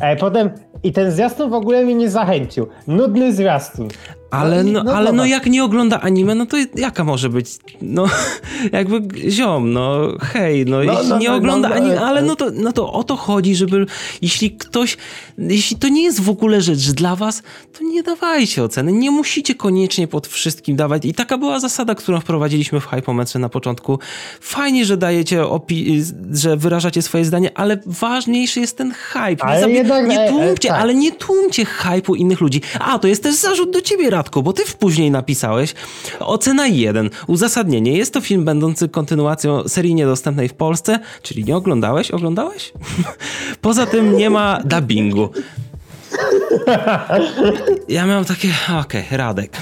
e, 0.00 0.16
potem 0.16 0.50
i 0.82 0.92
ten 0.92 1.10
zwiastun 1.12 1.50
w 1.50 1.54
ogóle 1.54 1.84
mnie 1.84 1.94
nie 1.94 2.10
zachęcił. 2.10 2.66
Nudny 2.86 3.32
zwiastun. 3.32 3.88
Ale 4.30 4.64
no, 4.64 4.84
no 4.84 4.92
ale 4.92 5.12
no 5.12 5.26
jak 5.26 5.46
nie 5.46 5.64
ogląda 5.64 6.00
anime, 6.00 6.34
no 6.34 6.46
to 6.46 6.56
jaka 6.74 7.04
może 7.04 7.28
być, 7.28 7.48
no 7.82 8.06
jakby 8.72 9.30
ziom, 9.30 9.72
no 9.72 10.12
hej, 10.20 10.66
no, 10.66 10.82
jeśli 10.82 11.08
no, 11.08 11.18
nie 11.18 11.28
no, 11.28 11.34
ogląda 11.34 11.68
no, 11.68 11.74
no, 11.74 11.80
anime, 11.80 11.96
no. 11.96 12.06
ale 12.06 12.22
no 12.22 12.36
to, 12.36 12.50
no 12.54 12.72
to 12.72 12.92
o 12.92 13.04
to 13.04 13.16
chodzi, 13.16 13.56
żeby 13.56 13.86
jeśli 14.22 14.50
ktoś, 14.50 14.96
jeśli 15.38 15.76
to 15.76 15.88
nie 15.88 16.02
jest 16.02 16.20
w 16.20 16.30
ogóle 16.30 16.60
rzecz 16.60 16.90
dla 16.90 17.16
was, 17.16 17.42
to 17.78 17.84
nie 17.84 18.02
dawajcie 18.02 18.62
oceny, 18.64 18.92
nie 18.92 19.10
musicie 19.10 19.54
koniecznie 19.54 20.08
pod 20.08 20.26
wszystkim 20.26 20.76
dawać 20.76 21.04
i 21.04 21.14
taka 21.14 21.38
była 21.38 21.60
zasada, 21.60 21.94
którą 21.94 22.20
wprowadziliśmy 22.20 22.80
w 22.80 22.86
Hypometrze 22.86 23.38
na 23.38 23.48
początku. 23.48 23.98
Fajnie, 24.40 24.84
że 24.84 24.96
dajecie 24.96 25.42
opi- 25.42 26.02
że 26.32 26.56
wyrażacie 26.56 27.02
swoje 27.02 27.24
zdanie, 27.24 27.50
ale 27.54 27.78
ważniejszy 27.86 28.60
jest 28.60 28.76
ten 28.76 28.92
hype. 28.92 29.44
Ale 29.44 29.60
nie, 29.60 29.66
zabi- 29.66 29.76
jednak- 29.76 30.08
nie 30.08 30.20
e, 30.20 30.24
e, 30.24 30.30
tłumcie, 30.30 30.68
tak. 30.68 30.80
ale 30.80 30.94
nie 30.94 31.12
tłumcie 31.12 31.64
hype'u 31.64 32.16
innych 32.16 32.40
ludzi. 32.40 32.60
A, 32.80 32.98
to 32.98 33.08
jest 33.08 33.22
też 33.22 33.34
zarzut 33.34 33.70
do 33.70 33.80
ciebie, 33.80 34.10
Radku, 34.16 34.42
bo 34.42 34.52
ty 34.52 34.62
później 34.78 35.10
napisałeś 35.10 35.74
ocena 36.18 36.66
1. 36.66 37.10
Uzasadnienie. 37.26 37.92
Jest 37.92 38.14
to 38.14 38.20
film 38.20 38.44
będący 38.44 38.88
kontynuacją 38.88 39.68
serii 39.68 39.94
niedostępnej 39.94 40.48
w 40.48 40.54
Polsce, 40.54 40.98
czyli 41.22 41.44
nie 41.44 41.56
oglądałeś? 41.56 42.10
Oglądałeś? 42.10 42.72
Poza 43.60 43.86
tym 43.86 44.16
nie 44.16 44.30
ma 44.30 44.60
dubbingu. 44.64 45.28
Ja 47.88 48.06
miałem 48.06 48.24
takie, 48.24 48.48
okej, 48.80 49.04
Radek. 49.10 49.56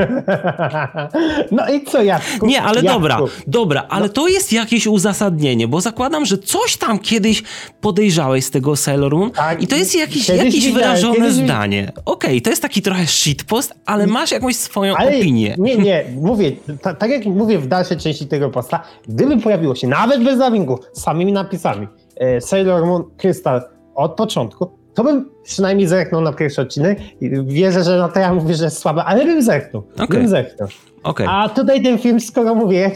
No 1.50 1.68
i 1.68 1.84
co, 1.84 2.02
Jacku? 2.02 2.46
Nie, 2.46 2.62
ale 2.62 2.74
Jacku? 2.82 2.88
dobra, 3.00 3.18
dobra, 3.46 3.86
ale 3.88 4.08
to 4.08 4.28
jest 4.28 4.52
jakieś 4.52 4.86
uzasadnienie, 4.86 5.68
bo 5.68 5.80
zakładam, 5.80 6.24
że 6.24 6.38
coś 6.38 6.76
tam 6.76 6.98
kiedyś 6.98 7.42
podejrzałeś 7.80 8.44
z 8.44 8.50
tego 8.50 8.76
Sailor 8.76 9.14
Moon 9.16 9.30
Tak, 9.30 9.62
i 9.62 9.66
to 9.66 9.76
jest 9.76 9.94
jakieś, 9.94 10.26
kiedyś 10.26 10.44
jakieś 10.44 10.72
wyrażone 10.72 11.14
kiedyś 11.14 11.32
zdanie. 11.32 11.92
Okej, 12.04 12.42
to 12.42 12.50
jest 12.50 12.62
taki 12.62 12.82
trochę 12.82 13.06
shitpost, 13.06 13.74
ale 13.86 14.06
masz 14.06 14.30
jakąś 14.30 14.56
swoją 14.56 14.96
Ale 14.96 15.18
opinię. 15.18 15.54
nie, 15.58 15.76
nie, 15.76 16.04
mówię, 16.16 16.52
ta, 16.82 16.94
tak 16.94 17.10
jak 17.10 17.24
mówię 17.26 17.58
w 17.58 17.66
dalszej 17.66 17.96
części 17.96 18.26
tego 18.26 18.50
posta, 18.50 18.82
gdyby 19.08 19.36
pojawiło 19.38 19.74
się, 19.74 19.86
nawet 19.86 20.24
bez 20.24 20.38
zawingu, 20.38 20.78
z 20.92 21.02
samymi 21.02 21.32
napisami, 21.32 21.86
e, 22.16 22.40
Sailor 22.40 22.86
Moon 22.86 23.04
Crystal 23.16 23.62
od 23.94 24.14
początku, 24.14 24.79
to 24.94 25.04
bym 25.04 25.30
przynajmniej 25.42 25.88
zerknął 25.88 26.20
na 26.20 26.32
pierwszy 26.32 26.60
odcinek 26.60 26.98
wierzę, 27.44 27.84
że 27.84 27.98
na 27.98 28.08
to 28.08 28.20
ja 28.20 28.34
mówię, 28.34 28.54
że 28.54 28.64
jest 28.64 28.78
słabe, 28.78 29.04
ale 29.04 29.24
bym 29.24 29.42
zerknął, 29.42 29.82
Okej. 29.94 30.08
bym 30.08 30.28
zerknął. 30.28 30.68
Okej. 31.02 31.26
A 31.30 31.48
tutaj 31.48 31.82
ten 31.82 31.98
film, 31.98 32.20
skoro 32.20 32.54
mówię, 32.54 32.90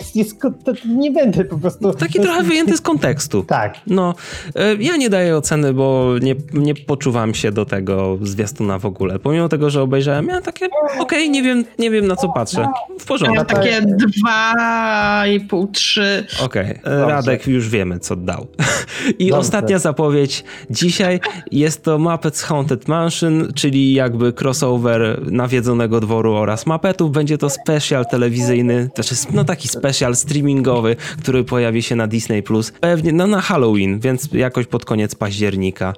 to 0.64 0.72
nie 0.88 1.10
będę 1.10 1.44
po 1.44 1.58
prostu... 1.58 1.92
Taki 1.92 2.20
trochę 2.20 2.42
wyjęty 2.42 2.76
z 2.76 2.80
kontekstu. 2.80 3.44
Tak. 3.44 3.74
No, 3.86 4.14
e, 4.56 4.74
ja 4.74 4.96
nie 4.96 5.10
daję 5.10 5.36
oceny, 5.36 5.72
bo 5.72 6.10
nie, 6.22 6.34
nie 6.52 6.74
poczuwam 6.74 7.34
się 7.34 7.52
do 7.52 7.64
tego 7.66 8.18
zwiastuna 8.22 8.78
w 8.78 8.86
ogóle. 8.86 9.18
Pomimo 9.18 9.48
tego, 9.48 9.70
że 9.70 9.82
obejrzałem, 9.82 10.26
ja 10.26 10.40
takie, 10.40 10.68
okej, 10.98 11.30
nie 11.30 11.42
wiem, 11.42 11.64
nie 11.78 11.90
wiem 11.90 12.06
na 12.06 12.16
co 12.16 12.28
patrzę. 12.28 12.68
W 12.98 13.00
Ja 13.00 13.06
porządku. 13.06 13.44
takie 13.44 13.80
dwa 13.82 15.24
i 15.26 15.40
pół, 15.40 15.66
trzy. 15.66 16.26
Okej, 16.44 16.64
e, 16.70 16.74
Dobrze. 16.76 17.06
Radek 17.06 17.46
już 17.46 17.68
wiemy, 17.68 17.98
co 17.98 18.16
dał. 18.16 18.46
I 19.18 19.26
Dobrze. 19.26 19.38
ostatnia 19.38 19.78
zapowiedź 19.78 20.44
dzisiaj 20.70 21.20
jest 21.52 21.82
to 21.84 21.98
Muppets 21.98 22.42
Haunted 22.42 22.88
Mansion, 22.88 23.52
czyli 23.54 23.92
jakby 23.94 24.32
crossover 24.40 25.20
nawiedzonego 25.32 26.00
dworu 26.00 26.34
oraz 26.34 26.66
Muppetów. 26.66 27.12
Będzie 27.12 27.38
to 27.38 27.50
special 27.50 27.93
telewizyjny, 28.04 28.90
znaczy 28.94 29.14
no 29.32 29.44
taki 29.44 29.68
special 29.68 30.16
streamingowy, 30.16 30.96
który 31.22 31.44
pojawi 31.44 31.82
się 31.82 31.96
na 31.96 32.06
Disney+. 32.06 32.42
Plus. 32.42 32.72
Pewnie 32.80 33.12
no, 33.12 33.26
na 33.26 33.40
Halloween, 33.40 34.00
więc 34.00 34.28
jakoś 34.32 34.66
pod 34.66 34.84
koniec 34.84 35.14
października. 35.14 35.92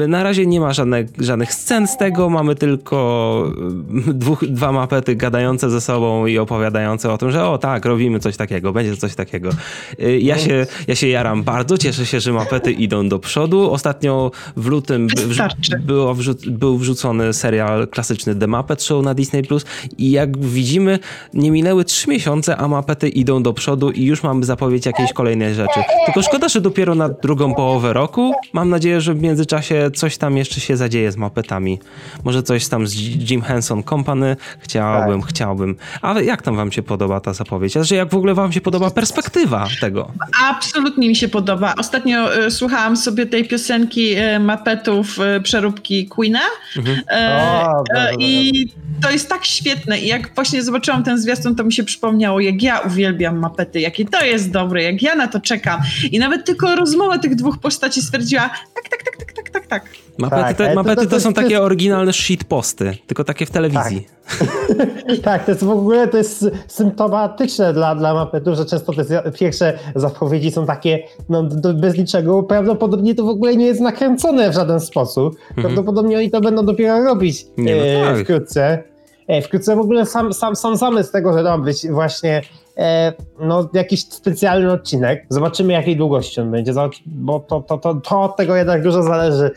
E, 0.00 0.06
Na 0.08 0.22
razie 0.22 0.46
nie 0.46 0.60
ma 0.60 0.72
żadnych, 0.72 1.06
żadnych 1.18 1.54
scen 1.54 1.86
z 1.88 1.96
tego, 1.96 2.30
mamy 2.30 2.54
tylko 2.54 3.52
e, 4.08 4.12
dwóch, 4.12 4.44
dwa 4.46 4.72
Muppety 4.72 5.16
gadające 5.16 5.70
ze 5.70 5.80
sobą 5.80 6.26
i 6.26 6.38
opowiadające 6.38 7.12
o 7.12 7.18
tym, 7.18 7.30
że 7.30 7.46
o 7.48 7.58
tak, 7.58 7.84
robimy 7.84 8.18
coś 8.20 8.36
takiego, 8.36 8.72
będzie 8.72 8.96
coś 8.96 9.14
takiego. 9.14 9.50
E, 9.98 10.18
Ja 10.18 10.38
się, 10.38 10.66
ja 10.88 10.94
się 10.94 11.08
jaram 11.08 11.42
bardzo, 11.42 11.78
cieszę 11.78 12.06
się, 12.06 12.20
że 12.20 12.32
Muppety 12.32 12.72
idą 12.72 13.08
do 13.08 13.18
przodu. 13.18 13.70
Ostatnio 13.72 14.30
w 14.56 14.66
lutym 14.66 15.06
było 15.80 16.14
wrzu- 16.14 16.50
był 16.50 16.78
wrzucony 16.78 17.32
serial 17.32 17.88
klasyczny 17.88 18.34
The 18.34 18.46
Muppet 18.46 18.82
Show 18.82 19.04
na 19.04 19.14
Disney+. 19.14 19.42
Plus 19.42 19.64
i 19.98 20.10
jak 20.10 20.38
widzimy, 20.38 20.98
nie 21.34 21.50
minęły 21.50 21.84
trzy 21.84 22.10
miesiące, 22.10 22.56
a 22.56 22.68
mapety 22.68 23.08
idą 23.08 23.42
do 23.42 23.52
przodu 23.52 23.90
i 23.90 24.04
już 24.04 24.22
mamy 24.22 24.44
zapowiedź 24.44 24.86
jakiejś 24.86 25.12
kolejnej 25.12 25.54
rzeczy. 25.54 25.80
Tylko 26.06 26.22
szkoda, 26.22 26.48
że 26.48 26.60
dopiero 26.60 26.94
na 26.94 27.08
drugą 27.08 27.54
połowę 27.54 27.92
roku. 27.92 28.34
Mam 28.52 28.70
nadzieję, 28.70 29.00
że 29.00 29.14
w 29.14 29.22
międzyczasie 29.22 29.90
coś 29.94 30.16
tam 30.18 30.36
jeszcze 30.36 30.60
się 30.60 30.76
zadzieje 30.76 31.12
z 31.12 31.16
mapetami. 31.16 31.78
Może 32.24 32.42
coś 32.42 32.68
tam 32.68 32.86
z 32.86 32.94
Jim 33.30 33.42
Henson 33.42 33.82
Company. 33.82 34.36
Chciałbym, 34.58 35.20
Tak. 35.20 35.30
chciałbym. 35.30 35.76
Ale 36.02 36.24
jak 36.24 36.42
tam 36.42 36.56
wam 36.56 36.72
się 36.72 36.82
podoba 36.82 37.20
ta 37.20 37.32
zapowiedź? 37.32 37.72
Że 37.80 37.96
jak 37.96 38.10
w 38.10 38.14
ogóle 38.14 38.34
wam 38.34 38.52
się 38.52 38.60
podoba 38.60 38.90
perspektywa 38.90 39.66
tego? 39.80 40.10
Absolutnie 40.44 41.08
mi 41.08 41.16
się 41.16 41.28
podoba. 41.28 41.74
Ostatnio 41.78 42.34
e, 42.36 42.50
słuchałam 42.50 42.96
sobie 42.96 43.26
tej 43.26 43.44
piosenki 43.48 44.12
e, 44.14 44.38
mapetów 44.38 45.18
e, 45.20 45.40
przeróbki 45.40 46.06
Queena 46.06 46.40
e, 47.10 47.62
O, 47.68 47.84
dobra, 47.88 48.08
e, 48.10 48.14
i 48.18 48.52
to 49.02 49.10
jest 49.10 49.28
tak 49.28 49.44
świetne 49.44 50.00
i 50.00 50.06
jak 50.06 50.34
właśnie 50.34 50.62
zobaczyłam 50.62 50.91
ten 51.02 51.18
zwiastun, 51.18 51.54
to 51.54 51.64
mi 51.64 51.72
się 51.72 51.84
przypomniało, 51.84 52.40
jak 52.40 52.62
ja 52.62 52.78
uwielbiam 52.80 53.38
mapety, 53.38 53.80
jakie 53.80 54.04
to 54.04 54.24
jest 54.24 54.50
dobre, 54.50 54.82
jak 54.82 55.02
ja 55.02 55.14
na 55.14 55.28
to 55.28 55.40
czekam. 55.40 55.80
I 56.12 56.18
nawet 56.18 56.44
tylko 56.46 56.76
rozmowa 56.76 57.18
tych 57.18 57.34
dwóch 57.34 57.58
postaci 57.58 58.02
stwierdziła, 58.02 58.42
tak, 58.74 58.88
tak, 58.90 59.02
tak, 59.02 59.16
tak, 59.16 59.32
tak, 59.32 59.50
tak, 59.50 59.66
tak. 59.66 59.82
Mapety, 60.18 60.42
Tak, 60.42 60.56
to, 60.56 60.64
ale 60.64 60.74
to- 60.74 60.82
mapety 60.82 60.96
to- 60.96 61.10
to, 61.10 61.16
to 61.16 61.20
są 61.20 61.32
takie 61.32 61.60
oryginalne 61.62 62.12
shitposty, 62.12 62.96
tylko 63.06 63.24
takie 63.24 63.46
w 63.46 63.50
telewizji. 63.50 64.06
Tak, 65.22 65.44
to 65.44 65.50
jest 65.50 65.64
w 65.64 65.70
ogóle 65.70 66.08
to 66.08 66.16
jest 66.18 66.46
symptomatyczne 66.68 67.72
dla, 67.72 67.94
dla 67.94 68.14
mapetów, 68.14 68.56
że 68.56 68.64
często 68.66 68.92
te 68.92 69.32
pierwsze 69.32 69.78
zapowiedzi 69.94 70.50
są 70.50 70.66
takie 70.66 71.02
no, 71.28 71.42
do, 71.42 71.74
bez 71.74 71.98
niczego. 71.98 72.42
Prawdopodobnie 72.42 73.14
to 73.14 73.24
w 73.24 73.28
ogóle 73.28 73.56
nie 73.56 73.66
jest 73.66 73.80
nakręcone 73.80 74.50
w 74.50 74.54
żaden 74.54 74.80
sposób. 74.80 75.36
Prawdopodobnie 75.54 76.18
oni 76.18 76.30
to 76.30 76.40
będą 76.40 76.66
dopiero 76.66 77.04
robić 77.04 77.46
Mhm. 77.58 77.66
Nie, 77.66 77.74
no 77.76 78.10
e, 78.10 78.14
tak. 78.14 78.24
wkrótce. 78.24 78.82
Wkrótce 79.44 79.76
w 79.76 79.78
ogóle 79.78 80.06
sam, 80.06 80.32
sam, 80.32 80.56
sam 80.56 80.76
zamysł 80.76 81.12
tego, 81.12 81.32
że 81.32 81.42
ma 81.42 81.58
być 81.58 81.88
właśnie 81.88 82.42
e, 82.76 83.12
no, 83.40 83.68
jakiś 83.72 84.08
specjalny 84.08 84.72
odcinek. 84.72 85.26
Zobaczymy 85.28 85.72
jakiej 85.72 85.96
długości 85.96 86.40
on 86.40 86.50
będzie, 86.50 86.72
bo 87.06 87.40
to, 87.40 87.60
to, 87.60 87.78
to, 87.78 87.94
to 87.94 88.22
od 88.22 88.36
tego 88.36 88.56
jednak 88.56 88.82
dużo 88.82 89.02
zależy, 89.02 89.50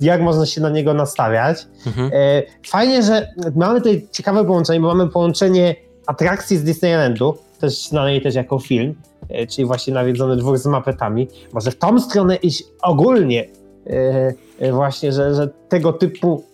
jak 0.00 0.20
można 0.20 0.46
się 0.46 0.60
na 0.60 0.70
niego 0.70 0.94
nastawiać. 0.94 1.66
Mhm. 1.86 2.10
E, 2.14 2.42
Fajnie, 2.66 3.02
że 3.02 3.28
mamy 3.56 3.78
tutaj 3.78 4.06
ciekawe 4.12 4.44
połączenie, 4.44 4.80
bo 4.80 4.94
mamy 4.94 5.10
połączenie 5.10 5.76
atrakcji 6.06 6.56
z 6.56 6.64
Disneylandu, 6.64 7.38
też 7.60 7.88
znanej 7.88 8.22
też 8.22 8.34
jako 8.34 8.58
film, 8.58 8.94
e, 9.28 9.46
czyli 9.46 9.66
właśnie 9.66 9.94
nawiedzony 9.94 10.36
dwór 10.36 10.58
z 10.58 10.66
mapetami. 10.66 11.28
Może 11.52 11.70
w 11.70 11.78
tą 11.78 12.00
stronę 12.00 12.36
iść 12.36 12.64
ogólnie 12.82 13.48
właśnie, 14.72 15.12
że, 15.12 15.34
że 15.34 15.48
tego 15.68 15.92
typu 15.92 16.44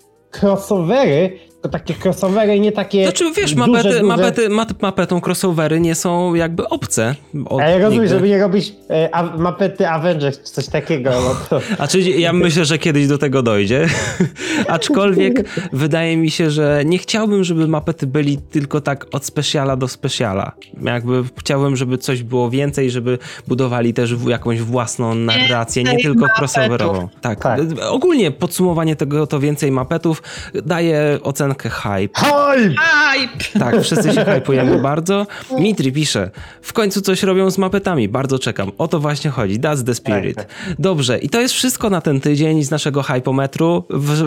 crossovery, 0.43 1.39
to 1.63 1.69
takie 1.69 1.95
crossovery, 2.05 2.61
nie 2.61 2.73
takie 2.73 3.03
Znaczy, 3.05 3.25
wiesz, 3.37 3.55
duże, 3.55 3.67
mapety, 3.71 3.89
duże. 3.89 4.03
mapety, 4.03 4.49
map, 4.49 4.83
mapetom 4.83 5.21
crossovery 5.21 5.81
nie 5.81 5.95
są 5.95 6.35
jakby 6.35 6.69
obce. 6.69 7.15
Od 7.47 7.61
Ale 7.61 7.79
rozumiem, 7.79 7.93
nigdy. 8.03 8.09
żeby 8.17 8.29
nie 8.29 8.39
robić 8.41 8.73
e, 8.91 9.09
a, 9.15 9.23
mapety 9.37 9.89
Avengers 9.89 10.39
czy 10.39 10.45
coś 10.53 10.67
takiego. 10.67 11.11
No 11.11 11.37
to, 11.51 11.61
A 11.79 11.89
czy 11.89 12.01
ja 12.01 12.33
myślę, 12.33 12.65
że 12.65 12.79
kiedyś 12.79 13.07
do 13.07 13.19
tego 13.19 13.43
dojdzie. 13.43 13.87
Aczkolwiek 14.69 15.49
wydaje 15.73 16.17
mi 16.17 16.31
się, 16.31 16.51
że 16.51 16.83
nie 16.87 16.99
chciałbym, 16.99 17.45
żeby 17.45 17.69
mapety 17.69 18.07
byli 18.07 18.39
tylko 18.39 18.81
tak 18.81 19.07
od 19.13 19.25
specjala 19.25 19.77
do 19.77 19.89
specjala. 19.89 20.53
Jakby 20.83 21.23
chciałbym, 21.39 21.77
żeby 21.77 21.99
coś 21.99 22.23
było 22.23 22.51
więcej, 22.51 22.91
żeby 22.91 23.19
budowali 23.49 23.95
też 23.95 24.15
w- 24.15 24.29
jakąś 24.29 24.61
własną 24.61 25.15
narrację, 25.15 25.83
nie 25.85 25.99
tylko 26.03 26.21
mapetów. 26.21 26.39
crossoverową. 26.39 27.09
Tak. 27.21 27.41
Tak. 27.41 27.61
Ogólnie 27.91 28.31
podsumowanie 28.31 28.97
tego 28.97 29.27
to 29.27 29.41
więcej 29.41 29.73
mapetów 29.73 30.23
daje 30.65 31.19
ocenkę 31.51 31.71
hype. 31.71 32.21
Hype! 32.21 32.75
Hype! 32.83 33.59
Tak, 33.59 33.81
wszyscy 33.83 34.13
się 34.13 34.25
hypujemy 34.35 34.79
bardzo. 34.79 35.27
Mitri 35.59 35.93
pisze, 35.93 36.31
w 36.63 36.73
końcu 36.73 37.01
coś 37.01 37.23
robią 37.23 37.51
z 37.51 37.59
mapetami, 37.59 38.09
bardzo 38.09 38.39
czekam. 38.39 38.73
O 38.79 38.89
to 38.89 39.01
właśnie 39.01 39.31
chodzi, 39.31 39.61
that's 39.61 39.85
the 39.85 39.95
spirit. 39.95 40.37
Tak, 40.37 40.47
Dobrze, 40.79 41.19
i 41.19 41.29
to 41.29 41.41
jest 41.41 41.55
wszystko 41.55 41.91
na 41.91 42.01
ten 42.01 42.21
tydzień 42.21 42.63
z 42.65 42.71
naszego 42.71 43.03
hypometru. 43.03 43.85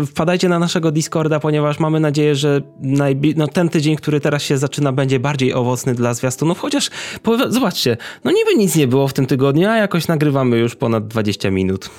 Wpadajcie 0.08 0.50
na 0.50 0.60
naszego 0.60 0.92
Discorda, 0.92 1.40
ponieważ 1.40 1.80
mamy 1.80 2.00
nadzieję, 2.00 2.36
że 2.36 2.62
najbi- 2.82 3.34
no, 3.38 3.48
ten 3.48 3.70
tydzień, 3.70 3.96
który 3.96 4.20
teraz 4.20 4.44
się 4.44 4.58
zaczyna, 4.58 4.92
będzie 4.92 5.20
bardziej 5.20 5.54
owocny 5.54 5.94
dla 5.96 6.14
zwiastunów, 6.14 6.60
chociaż 6.60 6.90
zobaczcie, 7.50 7.98
no 8.24 8.32
niby 8.32 8.56
nic 8.58 8.76
nie 8.76 8.88
było 8.88 9.08
w 9.08 9.14
tym 9.14 9.26
tygodniu, 9.26 9.70
a 9.70 9.78
jakoś 9.78 10.08
nagrywamy 10.08 10.58
już 10.58 10.76
ponad 10.76 11.08
20 11.08 11.52
minut. 11.52 11.90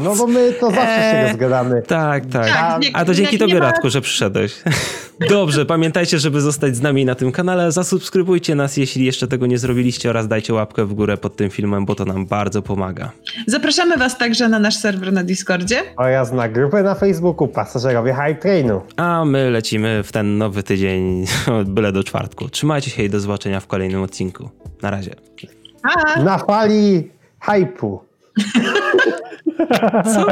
No 0.00 0.16
bo 0.16 0.26
my 0.26 0.52
to 0.60 0.66
zawsze 0.70 0.86
się 0.86 1.16
Eee. 1.18 1.28
rozgadamy. 1.28 1.82
Tak, 1.82 2.26
tak. 2.26 2.46
Tak, 2.48 2.82
nie- 2.82 2.96
A 2.96 3.04
to 3.04 3.14
dzięki 3.14 3.38
tobie, 3.38 3.54
ma- 3.54 3.60
Radku, 3.60 3.90
że 3.90 4.00
przyszedłeś. 4.00 4.52
Dobrze, 5.30 5.66
pamiętajcie, 5.66 6.18
żeby 6.18 6.40
zostać 6.40 6.76
z 6.76 6.80
nami 6.80 7.04
na 7.04 7.14
tym 7.14 7.32
kanale. 7.32 7.72
Zasubskrybujcie 7.72 8.54
nas, 8.54 8.76
jeśli 8.76 9.04
jeszcze 9.04 9.28
tego 9.28 9.46
nie 9.46 9.58
zrobiliście 9.58 10.10
oraz 10.10 10.28
dajcie 10.28 10.54
łapkę 10.54 10.84
w 10.84 10.94
górę 10.94 11.16
pod 11.16 11.36
tym 11.36 11.50
filmem, 11.50 11.84
bo 11.84 11.94
to 11.94 12.04
nam 12.04 12.26
bardzo 12.26 12.62
pomaga. 12.62 13.10
Zapraszamy 13.46 13.96
Was 13.96 14.18
także 14.18 14.48
na 14.48 14.58
nasz 14.58 14.76
serwer 14.76 15.12
na 15.12 15.24
Discordzie. 15.24 15.82
Oraz 15.96 16.32
na 16.32 16.48
grupę 16.48 16.82
na 16.82 16.94
Facebooku 16.94 17.48
Pasażerowie 17.48 18.14
Hype 18.14 18.34
Trainu. 18.34 18.82
A 18.96 19.24
my 19.24 19.50
lecimy 19.50 20.02
w 20.02 20.12
ten 20.12 20.38
nowy 20.38 20.62
tydzień, 20.62 21.24
byle 21.66 21.92
do 21.92 22.04
czwartku. 22.04 22.48
Trzymajcie 22.48 22.90
się 22.90 23.02
i 23.02 23.10
do 23.10 23.20
zobaczenia 23.20 23.60
w 23.60 23.66
kolejnym 23.66 24.02
odcinku. 24.02 24.50
Na 24.82 24.90
razie. 24.90 25.14
Pa! 25.82 26.22
Na 26.22 26.38
fali 26.38 27.10
hypu. 27.40 28.00
Co? 30.14 30.26